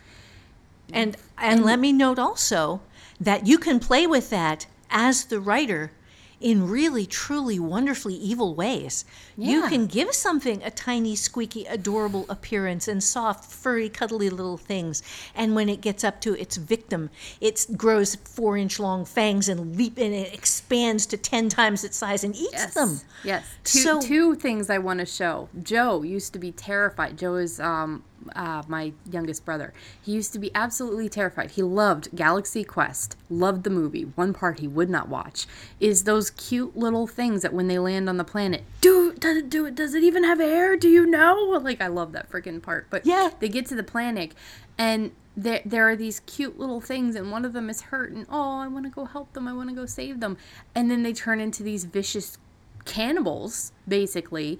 And 0.91 1.17
and 1.37 1.63
let 1.63 1.79
me 1.79 1.93
note 1.93 2.17
also 2.17 2.81
that 3.19 3.45
you 3.45 3.57
can 3.57 3.79
play 3.79 4.07
with 4.07 4.29
that 4.31 4.65
as 4.89 5.25
the 5.25 5.39
writer 5.39 5.91
in 6.41 6.69
really 6.69 7.05
truly 7.05 7.59
wonderfully 7.59 8.13
evil 8.15 8.55
ways. 8.55 9.05
You 9.37 9.63
can 9.67 9.87
give 9.87 10.13
something 10.13 10.61
a 10.63 10.71
tiny 10.71 11.15
squeaky 11.15 11.65
adorable 11.65 12.25
appearance 12.29 12.87
and 12.87 13.03
soft 13.03 13.51
furry 13.51 13.89
cuddly 13.89 14.29
little 14.29 14.57
things 14.57 15.01
and 15.35 15.55
when 15.55 15.69
it 15.69 15.81
gets 15.81 16.03
up 16.03 16.21
to 16.21 16.33
its 16.39 16.57
victim 16.57 17.09
it 17.41 17.65
grows 17.77 18.15
4 18.15 18.57
inch 18.57 18.79
long 18.79 19.05
fangs 19.05 19.47
and 19.49 19.75
leap 19.77 19.97
and 19.97 20.13
it 20.13 20.33
expands 20.33 21.05
to 21.07 21.17
10 21.17 21.49
times 21.49 21.83
its 21.83 21.97
size 21.97 22.23
and 22.23 22.35
eats 22.35 22.51
Yes. 22.53 22.73
them. 22.73 23.01
Yes. 23.23 23.45
Two, 23.63 23.79
So- 23.79 24.01
two 24.01 24.35
things 24.35 24.69
I 24.69 24.77
want 24.77 24.99
to 24.99 25.05
show. 25.05 25.49
Joe 25.61 26.03
used 26.03 26.33
to 26.33 26.39
be 26.39 26.51
terrified. 26.51 27.17
Joe 27.17 27.35
is 27.35 27.59
um, 27.59 28.03
uh, 28.35 28.63
my 28.67 28.93
youngest 29.11 29.45
brother. 29.45 29.73
He 30.01 30.11
used 30.11 30.33
to 30.33 30.39
be 30.39 30.51
absolutely 30.55 31.09
terrified. 31.09 31.51
He 31.51 31.63
loved 31.63 32.15
Galaxy 32.15 32.63
Quest, 32.63 33.15
loved 33.29 33.63
the 33.63 33.69
movie. 33.69 34.03
One 34.15 34.33
part 34.33 34.59
he 34.59 34.67
would 34.67 34.89
not 34.89 35.09
watch 35.09 35.45
is 35.79 36.03
those 36.03 36.29
cute 36.31 36.77
little 36.77 37.07
things 37.07 37.41
that 37.41 37.53
when 37.53 37.67
they 37.67 37.79
land 37.79 38.09
on 38.09 38.17
the 38.17 38.23
planet, 38.23 38.63
do 38.81 39.13
does 39.13 39.37
it 39.37 39.49
do 39.49 39.65
it? 39.65 39.75
Does 39.75 39.93
it 39.93 40.03
even 40.03 40.23
have 40.23 40.39
air? 40.39 40.75
Do 40.75 40.89
you 40.89 41.05
know? 41.05 41.57
Like 41.69 41.81
I 41.81 41.87
love 41.87 42.13
that 42.13 42.31
freaking 42.31 42.61
part. 42.61 42.87
But 42.89 43.05
Yeah. 43.05 43.31
they 43.39 43.49
get 43.49 43.65
to 43.67 43.75
the 43.75 43.83
planet 43.83 44.33
and 44.77 45.11
there 45.37 45.61
there 45.65 45.87
are 45.89 45.95
these 45.95 46.21
cute 46.21 46.57
little 46.59 46.81
things 46.81 47.15
and 47.15 47.31
one 47.31 47.45
of 47.45 47.53
them 47.53 47.69
is 47.69 47.81
hurt 47.81 48.11
and 48.11 48.25
oh 48.29 48.59
I 48.59 48.67
want 48.67 48.85
to 48.85 48.89
go 48.91 49.05
help 49.05 49.33
them 49.33 49.47
I 49.47 49.53
want 49.53 49.69
to 49.69 49.75
go 49.75 49.85
save 49.85 50.19
them 50.19 50.37
and 50.73 50.89
then 50.89 51.03
they 51.03 51.13
turn 51.13 51.39
into 51.39 51.63
these 51.63 51.83
vicious 51.85 52.37
cannibals 52.85 53.71
basically 53.87 54.59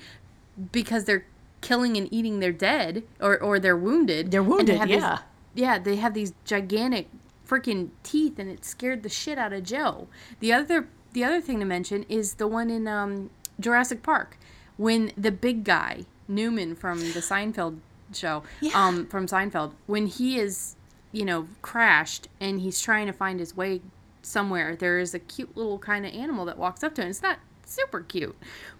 because 0.72 1.06
they're 1.06 1.26
killing 1.62 1.98
and 1.98 2.12
eating 2.12 2.40
their 2.40 2.52
dead 2.54 3.04
or 3.20 3.38
or 3.42 3.60
they're 3.60 3.76
wounded 3.78 4.32
They're 4.32 4.42
and 4.42 4.50
they 4.50 4.56
wounded, 4.56 4.82
these- 4.82 4.90
yeah. 5.02 5.18
yeah 5.56 5.80
they 5.80 5.98
have 5.98 6.14
these 6.14 6.34
gigantic 6.46 7.08
freaking 7.48 7.90
teeth 8.04 8.38
and 8.40 8.50
it 8.50 8.64
scared 8.64 9.04
the 9.04 9.10
shit 9.10 9.38
out 9.38 9.54
of 9.54 9.64
Joe 9.64 10.08
the 10.40 10.54
other 10.54 10.88
the 11.14 11.24
other 11.24 11.42
thing 11.42 11.60
to 11.60 11.66
mention 11.66 12.04
is 12.08 12.36
the 12.36 12.48
one 12.48 12.70
in 12.70 12.88
um, 12.88 13.30
Jurassic 13.60 14.04
Park 14.04 14.38
when 14.78 15.12
the 15.18 15.32
big 15.32 15.64
guy 15.64 16.06
Newman 16.28 16.76
from 16.76 17.00
the 17.00 17.20
Seinfeld 17.22 17.80
show 18.14 18.44
Yeah. 18.62 18.72
um 18.76 19.06
from 19.08 19.26
Seinfeld 19.28 19.74
when 19.88 20.08
he 20.08 20.40
is 20.40 20.76
you 21.12 21.26
know 21.26 21.48
crashed 21.62 22.28
and 22.40 22.62
he's 22.62 22.80
trying 22.82 23.08
to 23.08 23.14
find 23.14 23.40
his 23.40 23.58
way 23.58 23.82
somewhere 24.22 24.76
there 24.76 25.00
is 25.00 25.14
a 25.16 25.20
cute 25.20 25.58
little 25.58 25.80
kind 25.80 26.06
of 26.06 26.14
animal 26.14 26.46
that 26.46 26.58
walks 26.58 26.84
up 26.84 26.94
to 26.96 27.02
him 27.02 27.10
it's 27.10 27.22
not 27.24 27.40
super 27.66 28.02
cute 28.02 28.36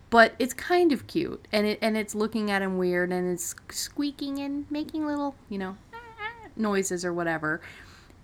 but 0.10 0.34
it's 0.40 0.54
kind 0.54 0.92
of 0.92 1.08
cute 1.08 1.48
and 1.52 1.66
it 1.68 1.80
and 1.82 1.96
it's 1.98 2.16
looking 2.16 2.50
at 2.52 2.62
him 2.62 2.78
weird 2.78 3.12
and 3.12 3.32
it's 3.32 3.56
squeaking 3.70 4.40
and 4.40 4.66
making 4.72 5.06
little 5.06 5.36
you 5.50 5.58
know 5.58 5.78
noises 6.56 7.06
or 7.06 7.14
whatever 7.14 7.62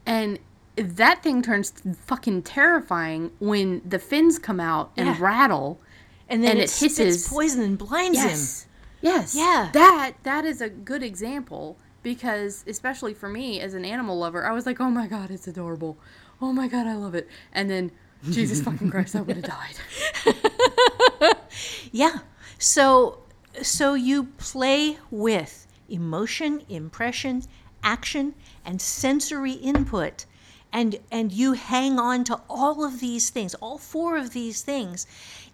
and 0.06 0.39
that 0.76 1.24
thing 1.24 1.41
turns 1.41 1.71
fucking 2.06 2.41
terrifying 2.41 3.32
when 3.39 3.82
the 3.88 3.98
fins 4.00 4.38
come 4.39 4.60
out 4.60 4.91
and 4.98 5.08
Yeah. 5.08 5.15
rattle 5.19 5.80
And 6.28 6.43
then 6.43 6.52
And 6.52 6.60
it, 6.60 6.63
it 6.63 6.71
hisses. 6.80 7.28
poison 7.28 7.62
and 7.62 7.78
blinds 7.78 8.17
him. 8.19 8.30
Yes. 8.30 8.65
Yes. 9.02 9.36
Yeah. 9.36 9.69
That 9.74 10.13
that 10.24 10.43
is 10.43 10.60
a 10.62 10.69
good 10.69 11.04
example 11.04 11.78
because 12.02 12.63
especially 12.67 13.13
for 13.13 13.30
me 13.30 13.60
as 13.62 13.74
an 13.76 13.86
animal 13.86 14.17
lover, 14.17 14.43
I 14.45 14.52
was 14.52 14.65
like, 14.65 14.82
"Oh 14.82 14.89
my 14.89 15.06
god, 15.08 15.30
it's 15.32 15.48
adorable. 15.48 15.98
Oh 16.41 16.52
my 16.52 16.67
god, 16.67 16.88
I 16.88 16.95
love 16.95 17.13
it." 17.15 17.28
And 17.54 17.69
then 17.69 17.91
Jesus 18.32 18.62
fucking 18.62 18.89
Christ, 18.89 19.15
I 19.15 19.21
would 19.21 19.38
have 19.38 19.45
died. 20.26 21.35
Yeah. 21.95 22.19
So 22.60 23.19
so 23.62 23.93
you 23.93 24.25
play 24.38 24.97
with 25.10 25.65
emotion, 25.88 26.63
impression, 26.67 27.43
action, 27.84 28.36
and 28.65 28.81
sensory 28.81 29.53
input. 29.53 30.25
And 30.73 30.99
and 31.10 31.31
you 31.31 31.53
hang 31.53 31.97
on 31.97 32.25
to 32.25 32.41
all 32.49 32.84
of 32.84 32.99
these 32.99 33.29
things, 33.29 33.55
all 33.55 33.77
four 33.77 34.17
of 34.17 34.34
these 34.34 34.62
things, 34.62 35.08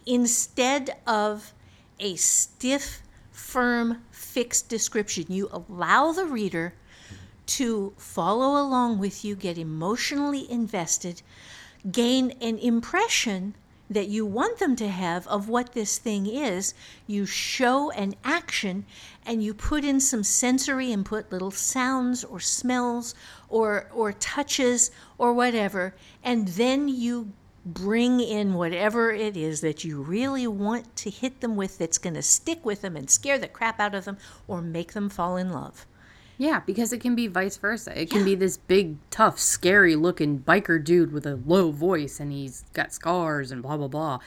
instead 0.08 0.98
of 1.06 1.54
a 2.00 2.16
stiff, 2.16 3.04
firm, 3.32 4.02
fixed 4.10 4.68
description. 4.68 5.26
You 5.30 5.48
allow 5.52 6.12
the 6.12 6.26
reader 6.26 6.74
to 7.58 7.94
follow 7.98 8.60
along 8.60 8.98
with 8.98 9.24
you, 9.24 9.36
get 9.36 9.60
emotionally 9.60 10.50
invested, 10.50 11.22
gain 11.92 12.32
an 12.42 12.58
impression 12.58 13.54
that 13.92 14.08
you 14.08 14.26
want 14.26 14.58
them 14.58 14.76
to 14.78 14.88
have 14.88 15.28
of 15.28 15.50
what 15.50 15.74
this 15.74 15.98
thing 15.98 16.26
is. 16.26 16.74
You 17.08 17.26
show 17.26 17.92
an 17.92 18.16
action 18.24 18.86
and 19.26 19.44
you 19.44 19.54
put 19.54 19.84
in 19.84 20.00
some 20.00 20.24
sensory 20.24 20.94
input, 20.94 21.30
little 21.30 21.52
sounds 21.52 22.24
or 22.24 22.40
smells 22.40 23.14
or, 23.50 23.90
or 23.94 24.14
touches 24.14 24.92
or 25.18 25.34
whatever, 25.34 25.94
and 26.24 26.48
then 26.48 26.88
you 26.88 27.34
bring 27.66 28.22
in 28.22 28.54
whatever 28.54 29.12
it 29.12 29.36
is 29.38 29.62
that 29.62 29.84
you 29.84 30.02
really 30.02 30.48
want 30.48 30.96
to 30.96 31.10
hit 31.10 31.42
them 31.42 31.56
with 31.56 31.78
that's 31.78 31.98
going 31.98 32.16
to 32.16 32.22
stick 32.22 32.66
with 32.66 32.82
them 32.82 32.96
and 32.96 33.10
scare 33.10 33.38
the 33.38 33.48
crap 33.48 33.80
out 33.80 33.94
of 33.94 34.06
them 34.06 34.18
or 34.48 34.62
make 34.62 34.94
them 34.94 35.10
fall 35.10 35.36
in 35.36 35.52
love. 35.52 35.86
Yeah, 36.42 36.62
because 36.62 36.92
it 36.92 37.02
can 37.02 37.14
be 37.14 37.28
vice 37.28 37.56
versa. 37.58 38.02
It 38.02 38.10
can 38.10 38.26
be 38.26 38.34
this 38.34 38.58
big, 38.58 38.98
tough, 39.12 39.38
scary 39.38 39.96
looking 39.96 40.40
biker 40.40 40.84
dude 40.84 41.14
with 41.14 41.28
a 41.28 41.36
low 41.46 41.70
voice 41.70 42.20
and 42.20 42.32
he's 42.32 42.66
got 42.74 42.92
scars 42.92 43.52
and 43.52 43.62
blah 43.62 43.78
blah 43.78 43.88
blah. 43.88 44.18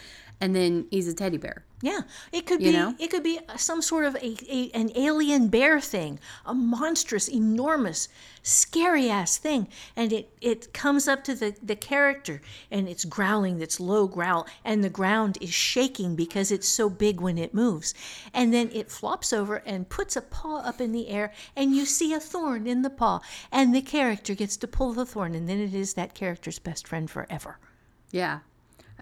And 0.41 0.55
then 0.55 0.87
he's 0.93 1.09
a 1.09 1.13
teddy 1.13 1.39
bear. 1.39 1.65
Yeah, 1.85 2.01
it 2.33 2.47
could 2.47 2.63
You 2.63 2.71
be. 2.71 2.77
know? 2.79 2.95
It 2.99 3.11
could 3.11 3.23
be 3.23 3.41
some 3.59 3.83
sort 3.83 4.07
of 4.07 4.15
a, 4.17 4.37
a 4.49 4.71
an 4.73 4.91
alien 4.97 5.49
bear 5.49 5.81
thing, 5.81 6.19
a 6.47 6.55
monstrous, 6.55 7.29
enormous, 7.29 8.09
scary 8.43 9.11
ass 9.11 9.37
thing, 9.37 9.69
and 9.95 10.11
it 10.11 10.31
it 10.41 10.73
comes 10.73 11.07
up 11.07 11.23
to 11.25 11.35
the 11.35 11.55
the 11.63 11.77
character, 11.77 12.41
and 12.71 12.89
it's 12.89 13.05
growling, 13.05 13.59
that's 13.59 13.79
low 13.79 14.09
growl, 14.09 14.47
and 14.65 14.83
the 14.83 14.89
ground 14.89 15.37
is 15.43 15.53
shaking 15.53 16.17
because 16.17 16.51
it's 16.51 16.67
so 16.69 16.89
big 16.89 17.21
when 17.21 17.37
it 17.37 17.53
moves, 17.53 17.93
and 18.33 18.55
then 18.55 18.71
it 18.73 18.91
flops 18.91 19.31
over 19.35 19.57
and 19.67 19.91
puts 19.91 20.17
a 20.17 20.23
paw 20.23 20.61
up 20.61 20.81
in 20.81 20.93
the 20.93 21.09
air, 21.09 21.33
and 21.55 21.77
you 21.77 21.85
see 21.85 22.15
a 22.15 22.21
thorn 22.21 22.67
in 22.67 22.81
the 22.81 22.89
paw, 22.89 23.21
and 23.53 23.75
the 23.75 23.83
character 23.83 24.35
gets 24.35 24.57
to 24.57 24.67
pull 24.67 24.95
the 24.95 25.05
thorn, 25.05 25.35
and 25.35 25.47
then 25.51 25.61
it 25.61 25.75
is 25.75 25.93
that 25.95 26.15
character's 26.15 26.59
best 26.59 26.89
friend 26.89 27.11
forever. 27.11 27.59
Yeah. 28.11 28.39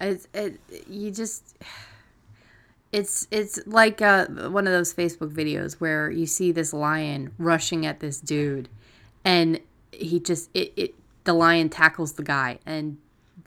It's 0.01 0.27
it, 0.35 0.59
you 0.89 1.11
just 1.13 1.59
it's 2.93 3.27
it's 3.31 3.59
like 3.67 4.03
uh, 4.03 4.27
one 4.27 4.67
of 4.67 4.73
those 4.73 4.93
Facebook 4.93 5.33
videos 5.33 5.75
where 5.75 6.11
you 6.11 6.27
see 6.27 6.53
this 6.53 6.73
lion 6.73 7.33
rushing 7.39 7.87
at 7.87 8.01
this 8.01 8.21
dude, 8.21 8.69
and 9.25 9.61
he 9.93 10.21
just 10.21 10.51
it, 10.55 10.73
it 10.77 10.95
the 11.25 11.33
lion 11.33 11.71
tackles 11.71 12.13
the 12.13 12.23
guy 12.23 12.59
and 12.67 12.99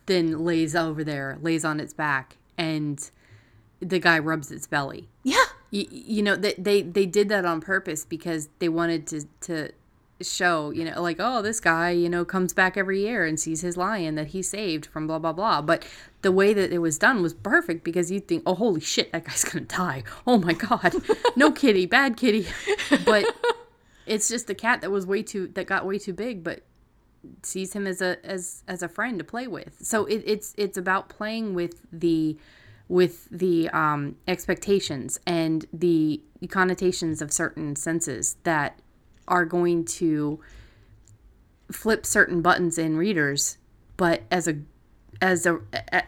then 0.08 0.44
lays 0.44 0.76
over 0.76 1.04
there, 1.04 1.38
lays 1.42 1.64
on 1.64 1.80
its 1.80 1.94
back, 1.94 2.38
and 2.58 3.12
the 3.80 4.00
guy 4.00 4.18
rubs 4.18 4.52
its 4.52 4.68
belly. 4.68 5.08
Yeah. 5.24 5.44
You, 5.72 5.86
you 5.92 6.24
know 6.24 6.36
they, 6.36 6.54
they 6.58 6.82
they 6.82 7.06
did 7.06 7.30
that 7.30 7.46
on 7.46 7.62
purpose 7.62 8.04
because 8.04 8.50
they 8.60 8.70
wanted 8.70 9.06
to 9.08 9.26
to 9.42 9.72
show 10.22 10.72
you 10.72 10.86
know 10.86 11.02
like 11.02 11.18
oh 11.20 11.42
this 11.42 11.60
guy 11.60 11.90
you 11.90 12.08
know 12.08 12.24
comes 12.24 12.54
back 12.54 12.78
every 12.78 13.02
year 13.02 13.26
and 13.26 13.38
sees 13.38 13.60
his 13.60 13.76
lion 13.76 14.16
that 14.16 14.28
he 14.28 14.42
saved 14.42 14.86
from 14.86 15.08
blah 15.08 15.20
blah 15.20 15.34
blah. 15.34 15.62
But 15.62 15.86
the 16.22 16.32
way 16.32 16.54
that 16.54 16.72
it 16.72 16.80
was 16.80 16.98
done 16.98 17.22
was 17.22 17.34
perfect 17.34 17.84
because 17.84 18.12
you'd 18.12 18.28
think 18.28 18.44
oh 18.46 18.56
holy 18.56 18.82
shit 18.82 19.12
that 19.12 19.26
guy's 19.26 19.44
gonna 19.46 19.66
die. 19.66 20.04
Oh 20.26 20.38
my 20.38 20.54
god. 20.54 20.96
No 21.36 21.52
kitty 21.62 21.86
bad 21.86 22.18
kitty 22.18 22.48
but 23.06 23.26
it's 24.06 24.30
just 24.30 24.48
the 24.48 24.56
cat 24.56 24.82
that 24.82 24.92
was 24.92 25.06
way 25.06 25.22
too 25.22 25.48
that 25.50 25.68
got 25.68 25.86
way 25.86 25.98
too 25.98 26.14
big 26.14 26.44
but 26.44 26.62
sees 27.44 27.74
him 27.74 27.88
as 27.88 28.02
a 28.02 28.18
as 28.26 28.64
as 28.68 28.84
a 28.84 28.88
friend 28.88 29.20
to 29.20 29.26
play 29.26 29.48
with. 29.48 29.78
So 29.82 30.06
it, 30.06 30.24
it's 30.26 30.54
it's 30.58 30.78
about 30.78 31.10
playing 31.10 31.54
with 31.54 31.82
the 31.92 32.38
with 32.88 33.28
the 33.32 33.70
um, 33.70 34.16
expectations 34.28 35.20
and 35.26 35.66
the 35.74 36.22
connotations 36.50 37.22
of 37.22 37.34
certain 37.34 37.76
senses 37.76 38.38
that 38.44 38.80
are 39.28 39.46
going 39.46 39.86
to 39.86 40.40
flip 41.72 42.06
certain 42.06 42.42
buttons 42.42 42.78
in 42.78 42.96
readers 42.98 43.58
but 43.98 44.24
as 44.30 44.48
a 44.48 44.58
as 45.22 45.46
a, 45.46 45.60
a 45.92 46.04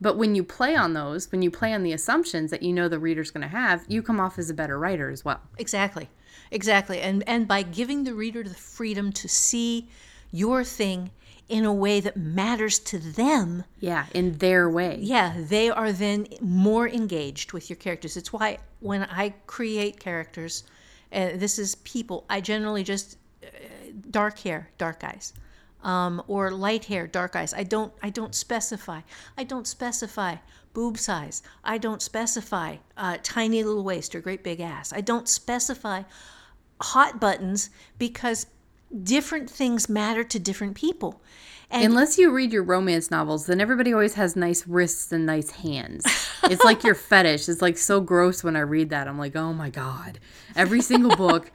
but 0.00 0.16
when 0.16 0.34
you 0.34 0.42
play 0.42 0.74
on 0.74 0.92
those 0.92 1.30
when 1.30 1.42
you 1.42 1.50
play 1.50 1.72
on 1.72 1.82
the 1.82 1.92
assumptions 1.92 2.50
that 2.50 2.62
you 2.62 2.72
know 2.72 2.88
the 2.88 2.98
reader's 2.98 3.30
going 3.30 3.42
to 3.42 3.48
have 3.48 3.84
you 3.88 4.02
come 4.02 4.18
off 4.18 4.38
as 4.38 4.50
a 4.50 4.54
better 4.54 4.78
writer 4.78 5.10
as 5.10 5.24
well 5.24 5.40
Exactly. 5.58 6.08
Exactly. 6.50 7.00
And 7.00 7.22
and 7.26 7.46
by 7.46 7.62
giving 7.62 8.04
the 8.04 8.14
reader 8.14 8.42
the 8.42 8.54
freedom 8.54 9.12
to 9.12 9.28
see 9.28 9.88
your 10.32 10.64
thing 10.64 11.10
in 11.48 11.64
a 11.64 11.72
way 11.72 12.00
that 12.00 12.16
matters 12.16 12.78
to 12.78 12.98
them, 12.98 13.64
yeah 13.80 14.06
in 14.12 14.36
their 14.38 14.68
way 14.68 14.98
yeah, 15.00 15.34
they 15.38 15.70
are 15.70 15.92
then 15.92 16.26
more 16.40 16.88
engaged 16.88 17.52
with 17.52 17.68
your 17.70 17.76
characters. 17.76 18.16
It's 18.16 18.32
why 18.32 18.58
when 18.80 19.02
I 19.04 19.34
create 19.46 19.98
characters, 20.00 20.64
this 21.10 21.58
is 21.58 21.74
people, 21.76 22.24
I 22.28 22.40
generally 22.40 22.84
just 22.84 23.18
uh, 23.42 23.48
dark 24.10 24.38
hair, 24.40 24.70
dark 24.78 25.04
eyes. 25.04 25.32
Um, 25.84 26.20
or 26.26 26.50
light 26.50 26.86
hair, 26.86 27.06
dark 27.06 27.36
eyes. 27.36 27.54
I 27.54 27.62
don't. 27.62 27.92
I 28.02 28.10
don't 28.10 28.34
specify. 28.34 29.02
I 29.36 29.44
don't 29.44 29.64
specify 29.64 30.34
boob 30.72 30.98
size. 30.98 31.42
I 31.62 31.78
don't 31.78 32.02
specify 32.02 32.78
uh, 32.96 33.18
tiny 33.22 33.62
little 33.62 33.84
waist 33.84 34.12
or 34.14 34.20
great 34.20 34.42
big 34.42 34.60
ass. 34.60 34.92
I 34.92 35.00
don't 35.00 35.28
specify 35.28 36.02
hot 36.80 37.20
buttons 37.20 37.70
because 37.96 38.46
different 39.02 39.50
things 39.50 39.88
matter 39.88 40.24
to 40.24 40.38
different 40.38 40.74
people. 40.74 41.22
And 41.70 41.84
Unless 41.84 42.16
you 42.16 42.30
read 42.30 42.52
your 42.52 42.62
romance 42.62 43.10
novels, 43.10 43.46
then 43.46 43.60
everybody 43.60 43.92
always 43.92 44.14
has 44.14 44.34
nice 44.34 44.66
wrists 44.66 45.12
and 45.12 45.26
nice 45.26 45.50
hands. 45.50 46.04
It's 46.44 46.64
like 46.64 46.82
your 46.82 46.94
fetish. 47.10 47.46
It's 47.48 47.60
like 47.60 47.76
so 47.76 48.00
gross 48.00 48.42
when 48.42 48.56
I 48.56 48.60
read 48.60 48.90
that. 48.90 49.06
I'm 49.06 49.18
like, 49.18 49.36
oh 49.36 49.52
my 49.52 49.68
god. 49.68 50.18
Every 50.56 50.80
single 50.80 51.14
book, 51.14 51.52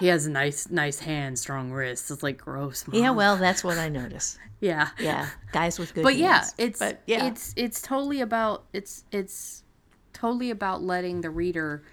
he 0.00 0.08
has 0.08 0.26
nice, 0.26 0.68
nice 0.70 0.98
hands, 0.98 1.40
strong 1.40 1.70
wrists. 1.70 2.10
It's 2.10 2.22
like 2.22 2.38
gross. 2.38 2.86
Mom. 2.88 3.00
yeah, 3.00 3.10
well, 3.10 3.36
that's 3.36 3.62
what 3.62 3.78
I 3.78 3.88
notice. 3.88 4.38
yeah, 4.60 4.88
Yeah, 4.98 5.28
guys 5.52 5.78
with 5.78 5.94
good. 5.94 6.02
But 6.02 6.16
yeah, 6.16 6.46
it's 6.58 6.80
but 6.80 7.02
yeah, 7.06 7.28
it's 7.28 7.54
it's 7.56 7.80
totally 7.80 8.22
about 8.22 8.64
it's 8.72 9.04
it's 9.12 9.62
totally 10.12 10.50
about 10.50 10.82
letting 10.82 11.20
the 11.20 11.30
reader 11.30 11.84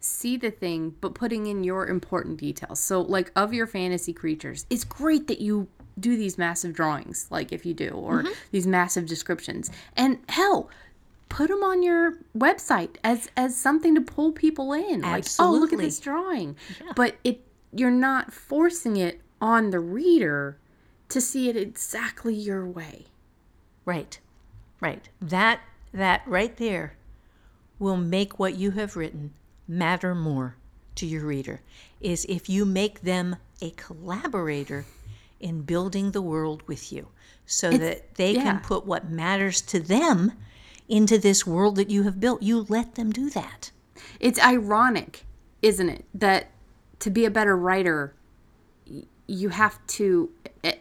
see 0.00 0.36
the 0.36 0.50
thing 0.50 0.94
but 1.00 1.14
putting 1.14 1.46
in 1.46 1.62
your 1.62 1.86
important 1.86 2.38
details. 2.38 2.80
So 2.80 3.00
like 3.00 3.30
of 3.36 3.54
your 3.54 3.68
fantasy 3.68 4.12
creatures, 4.12 4.66
it's 4.70 4.84
great 4.84 5.28
that 5.28 5.40
you 5.40 5.68
do 5.98 6.16
these 6.16 6.36
massive 6.38 6.72
drawings 6.74 7.26
like 7.30 7.52
if 7.52 7.64
you 7.64 7.72
do 7.74 7.88
or 7.90 8.22
Mm-hmm. 8.22 8.32
these 8.50 8.66
massive 8.66 9.06
descriptions. 9.06 9.70
And 9.96 10.18
hell, 10.28 10.68
put 11.28 11.48
them 11.48 11.62
on 11.62 11.82
your 11.82 12.18
website 12.36 12.96
as 13.02 13.30
as 13.36 13.56
something 13.56 13.94
to 13.94 14.00
pull 14.00 14.32
people 14.32 14.72
in. 14.72 15.00
Like, 15.02 15.24
oh, 15.38 15.52
look 15.52 15.72
at 15.72 15.78
this 15.78 16.00
drawing. 16.00 16.56
But 16.94 17.16
it 17.24 17.40
you're 17.72 17.90
not 17.90 18.32
forcing 18.32 18.96
it 18.96 19.20
on 19.40 19.70
the 19.70 19.80
reader 19.80 20.56
to 21.08 21.20
see 21.20 21.48
it 21.48 21.56
exactly 21.56 22.34
your 22.34 22.66
way. 22.66 23.06
Right. 23.84 24.18
Right. 24.80 25.08
That 25.20 25.60
that 25.92 26.22
right 26.26 26.56
there 26.56 26.96
will 27.78 27.96
make 27.96 28.38
what 28.38 28.56
you 28.56 28.72
have 28.72 28.96
written 28.96 29.32
matter 29.68 30.14
more 30.14 30.56
to 30.96 31.06
your 31.06 31.24
reader 31.24 31.60
is 32.00 32.24
if 32.26 32.48
you 32.48 32.64
make 32.64 33.02
them 33.02 33.36
a 33.60 33.70
collaborator 33.70 34.84
in 35.40 35.62
building 35.62 36.12
the 36.12 36.22
world 36.22 36.62
with 36.66 36.92
you 36.92 37.08
so 37.44 37.70
that 37.70 38.14
they 38.16 38.32
yeah. 38.32 38.42
can 38.42 38.60
put 38.60 38.86
what 38.86 39.10
matters 39.10 39.60
to 39.60 39.80
them 39.80 40.32
into 40.88 41.18
this 41.18 41.46
world 41.46 41.76
that 41.76 41.90
you 41.90 42.04
have 42.04 42.20
built. 42.20 42.42
You 42.42 42.66
let 42.68 42.94
them 42.94 43.12
do 43.12 43.30
that. 43.30 43.70
It's 44.20 44.40
ironic, 44.40 45.24
isn't 45.62 45.88
it, 45.88 46.04
that 46.14 46.50
to 47.00 47.10
be 47.10 47.24
a 47.24 47.30
better 47.30 47.56
writer, 47.56 48.14
you 49.26 49.50
have 49.50 49.84
to, 49.86 50.30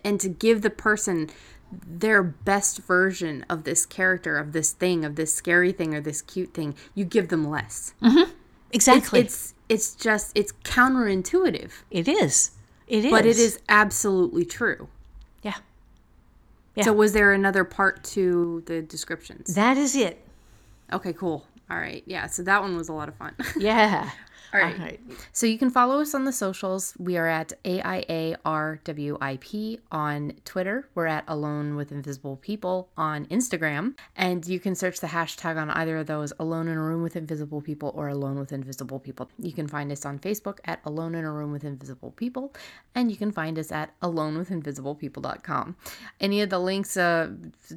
and 0.03 0.19
to 0.19 0.29
give 0.29 0.61
the 0.61 0.69
person 0.69 1.29
their 1.71 2.23
best 2.23 2.79
version 2.79 3.45
of 3.49 3.63
this 3.63 3.85
character, 3.85 4.37
of 4.37 4.53
this 4.53 4.71
thing, 4.71 5.03
of 5.03 5.15
this 5.15 5.33
scary 5.33 5.71
thing 5.71 5.93
or 5.93 6.01
this 6.01 6.21
cute 6.21 6.53
thing, 6.53 6.75
you 6.93 7.03
give 7.03 7.29
them 7.29 7.49
less. 7.49 7.93
Mm-hmm. 8.01 8.31
Exactly. 8.71 9.21
It's 9.21 9.53
it's 9.67 9.95
just 9.95 10.31
it's 10.35 10.51
counterintuitive, 10.63 11.71
it 11.89 12.07
is. 12.07 12.51
It 12.87 13.05
is. 13.05 13.11
but 13.11 13.25
it 13.25 13.37
is 13.37 13.59
absolutely 13.69 14.45
true. 14.45 14.87
Yeah. 16.77 16.83
So 16.83 16.91
was 16.91 17.13
there 17.13 17.31
another 17.31 17.63
part 17.63 18.03
to 18.15 18.61
the 18.65 18.81
descriptions? 18.81 19.55
That 19.55 19.77
is 19.77 19.95
it. 19.95 20.21
Okay, 20.91 21.13
cool. 21.13 21.45
All 21.71 21.77
right. 21.77 22.03
Yeah, 22.05 22.27
so 22.27 22.43
that 22.43 22.61
one 22.61 22.75
was 22.75 22.89
a 22.89 22.93
lot 22.93 23.07
of 23.07 23.15
fun. 23.15 23.33
Yeah. 23.57 24.09
All 24.55 24.85
right. 24.85 24.99
So 25.31 25.45
you 25.45 25.57
can 25.57 25.69
follow 25.69 25.99
us 26.01 26.13
on 26.13 26.25
the 26.25 26.31
socials. 26.31 26.93
We 26.97 27.17
are 27.17 27.27
at 27.27 27.53
AIARWIP 27.63 28.45
on 29.91 30.33
Twitter. 30.45 30.89
We're 30.95 31.07
at 31.07 31.23
Alone 31.27 31.75
with 31.75 31.91
Invisible 31.91 32.37
People 32.37 32.89
on 32.97 33.25
Instagram. 33.27 33.95
And 34.15 34.45
you 34.47 34.59
can 34.59 34.75
search 34.75 34.99
the 34.99 35.07
hashtag 35.07 35.57
on 35.57 35.69
either 35.71 35.97
of 35.97 36.07
those 36.07 36.31
Alone 36.39 36.67
in 36.67 36.77
a 36.77 36.81
Room 36.81 37.03
with 37.03 37.15
Invisible 37.15 37.61
People 37.61 37.91
or 37.95 38.09
Alone 38.09 38.39
with 38.39 38.51
Invisible 38.51 38.99
People. 38.99 39.29
You 39.37 39.53
can 39.53 39.67
find 39.67 39.91
us 39.91 40.05
on 40.05 40.19
Facebook 40.19 40.59
at 40.65 40.79
Alone 40.85 41.15
in 41.15 41.25
a 41.25 41.31
Room 41.31 41.51
with 41.51 41.63
Invisible 41.63 42.11
People. 42.11 42.53
And 42.93 43.11
you 43.11 43.17
can 43.17 43.31
find 43.31 43.59
us 43.59 43.71
at 43.71 43.99
alonewithinvisiblepeople.com. 44.01 45.75
Any 46.19 46.41
of 46.41 46.49
the 46.49 46.59
links, 46.59 46.97
uh, 46.97 47.31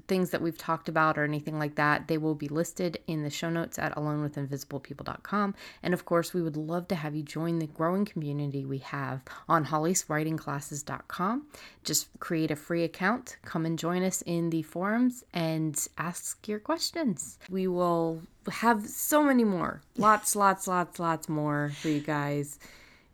things 0.07 0.31
that 0.31 0.41
we've 0.41 0.59
talked 0.59 0.89
about 0.89 1.19
or 1.19 1.25
anything 1.25 1.59
like 1.59 1.75
that, 1.75 2.09
they 2.09 2.19
will 2.19 2.35
be 2.35 2.49
listed 2.49 2.99
in 3.07 3.23
the 3.23 3.31
show 3.31 3.51
notes 3.51 3.79
at 3.79 3.95
alonewithinvisiblepeople.com. 3.97 5.55
And 5.83 5.95
of 5.95 6.05
course, 6.05 6.33
we 6.35 6.43
would 6.43 6.57
love 6.69 6.87
to 6.89 6.95
have 6.95 7.17
you 7.17 7.23
join 7.23 7.59
the 7.59 7.67
growing 7.67 8.05
community 8.05 8.65
we 8.65 8.79
have 8.79 9.23
on 9.49 9.67
hollyswritingclasses.com. 9.67 11.47
Just 11.83 12.09
create 12.21 12.51
a 12.51 12.57
free 12.57 12.85
account, 12.85 13.37
come 13.43 13.67
and 13.67 13.79
join 13.79 14.03
us 14.03 14.23
in 14.23 14.51
the 14.51 14.63
forums 14.63 15.25
and 15.35 15.89
ask 15.99 16.47
your 16.47 16.61
questions. 16.61 17.39
We 17.51 17.67
will 17.67 18.23
have 18.51 18.87
so 18.87 19.25
many 19.25 19.45
more. 19.45 19.83
Lots, 19.97 20.37
lots, 20.37 20.69
lots, 20.69 21.01
lots 21.01 21.29
more 21.29 21.73
for 21.81 21.89
you 21.89 22.01
guys. 22.01 22.59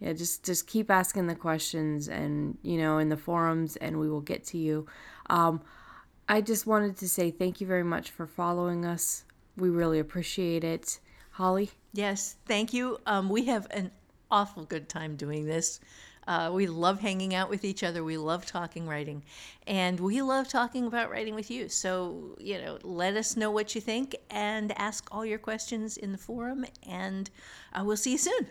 Yeah, 0.00 0.12
just 0.12 0.44
just 0.44 0.66
keep 0.66 0.90
asking 0.90 1.28
the 1.28 1.34
questions 1.34 2.08
and 2.08 2.58
you 2.62 2.76
know 2.76 2.98
in 2.98 3.08
the 3.08 3.16
forums 3.16 3.76
and 3.76 3.98
we 3.98 4.10
will 4.10 4.20
get 4.20 4.44
to 4.46 4.58
you. 4.58 4.86
Um 5.30 5.62
I 6.28 6.40
just 6.40 6.66
wanted 6.66 6.96
to 6.98 7.08
say 7.08 7.30
thank 7.30 7.60
you 7.60 7.66
very 7.66 7.84
much 7.84 8.10
for 8.10 8.26
following 8.26 8.84
us. 8.84 9.24
We 9.56 9.68
really 9.68 9.98
appreciate 9.98 10.64
it. 10.64 10.98
Holly? 11.34 11.68
Yes, 11.92 12.36
thank 12.46 12.72
you. 12.72 12.98
Um, 13.06 13.28
we 13.28 13.46
have 13.46 13.66
an 13.72 13.90
awful 14.30 14.62
good 14.64 14.88
time 14.88 15.16
doing 15.16 15.46
this. 15.46 15.80
Uh, 16.28 16.52
we 16.54 16.68
love 16.68 17.00
hanging 17.00 17.34
out 17.34 17.50
with 17.50 17.64
each 17.64 17.82
other. 17.82 18.04
We 18.04 18.16
love 18.16 18.46
talking 18.46 18.86
writing. 18.86 19.24
And 19.66 19.98
we 19.98 20.22
love 20.22 20.46
talking 20.46 20.86
about 20.86 21.10
writing 21.10 21.34
with 21.34 21.50
you. 21.50 21.68
So, 21.68 22.36
you 22.38 22.58
know, 22.58 22.78
let 22.84 23.16
us 23.16 23.36
know 23.36 23.50
what 23.50 23.74
you 23.74 23.80
think 23.80 24.14
and 24.30 24.78
ask 24.78 25.08
all 25.10 25.26
your 25.26 25.40
questions 25.40 25.96
in 25.96 26.12
the 26.12 26.18
forum. 26.18 26.66
And 26.88 27.28
uh, 27.72 27.82
we'll 27.84 27.96
see 27.96 28.12
you 28.12 28.18
soon. 28.18 28.46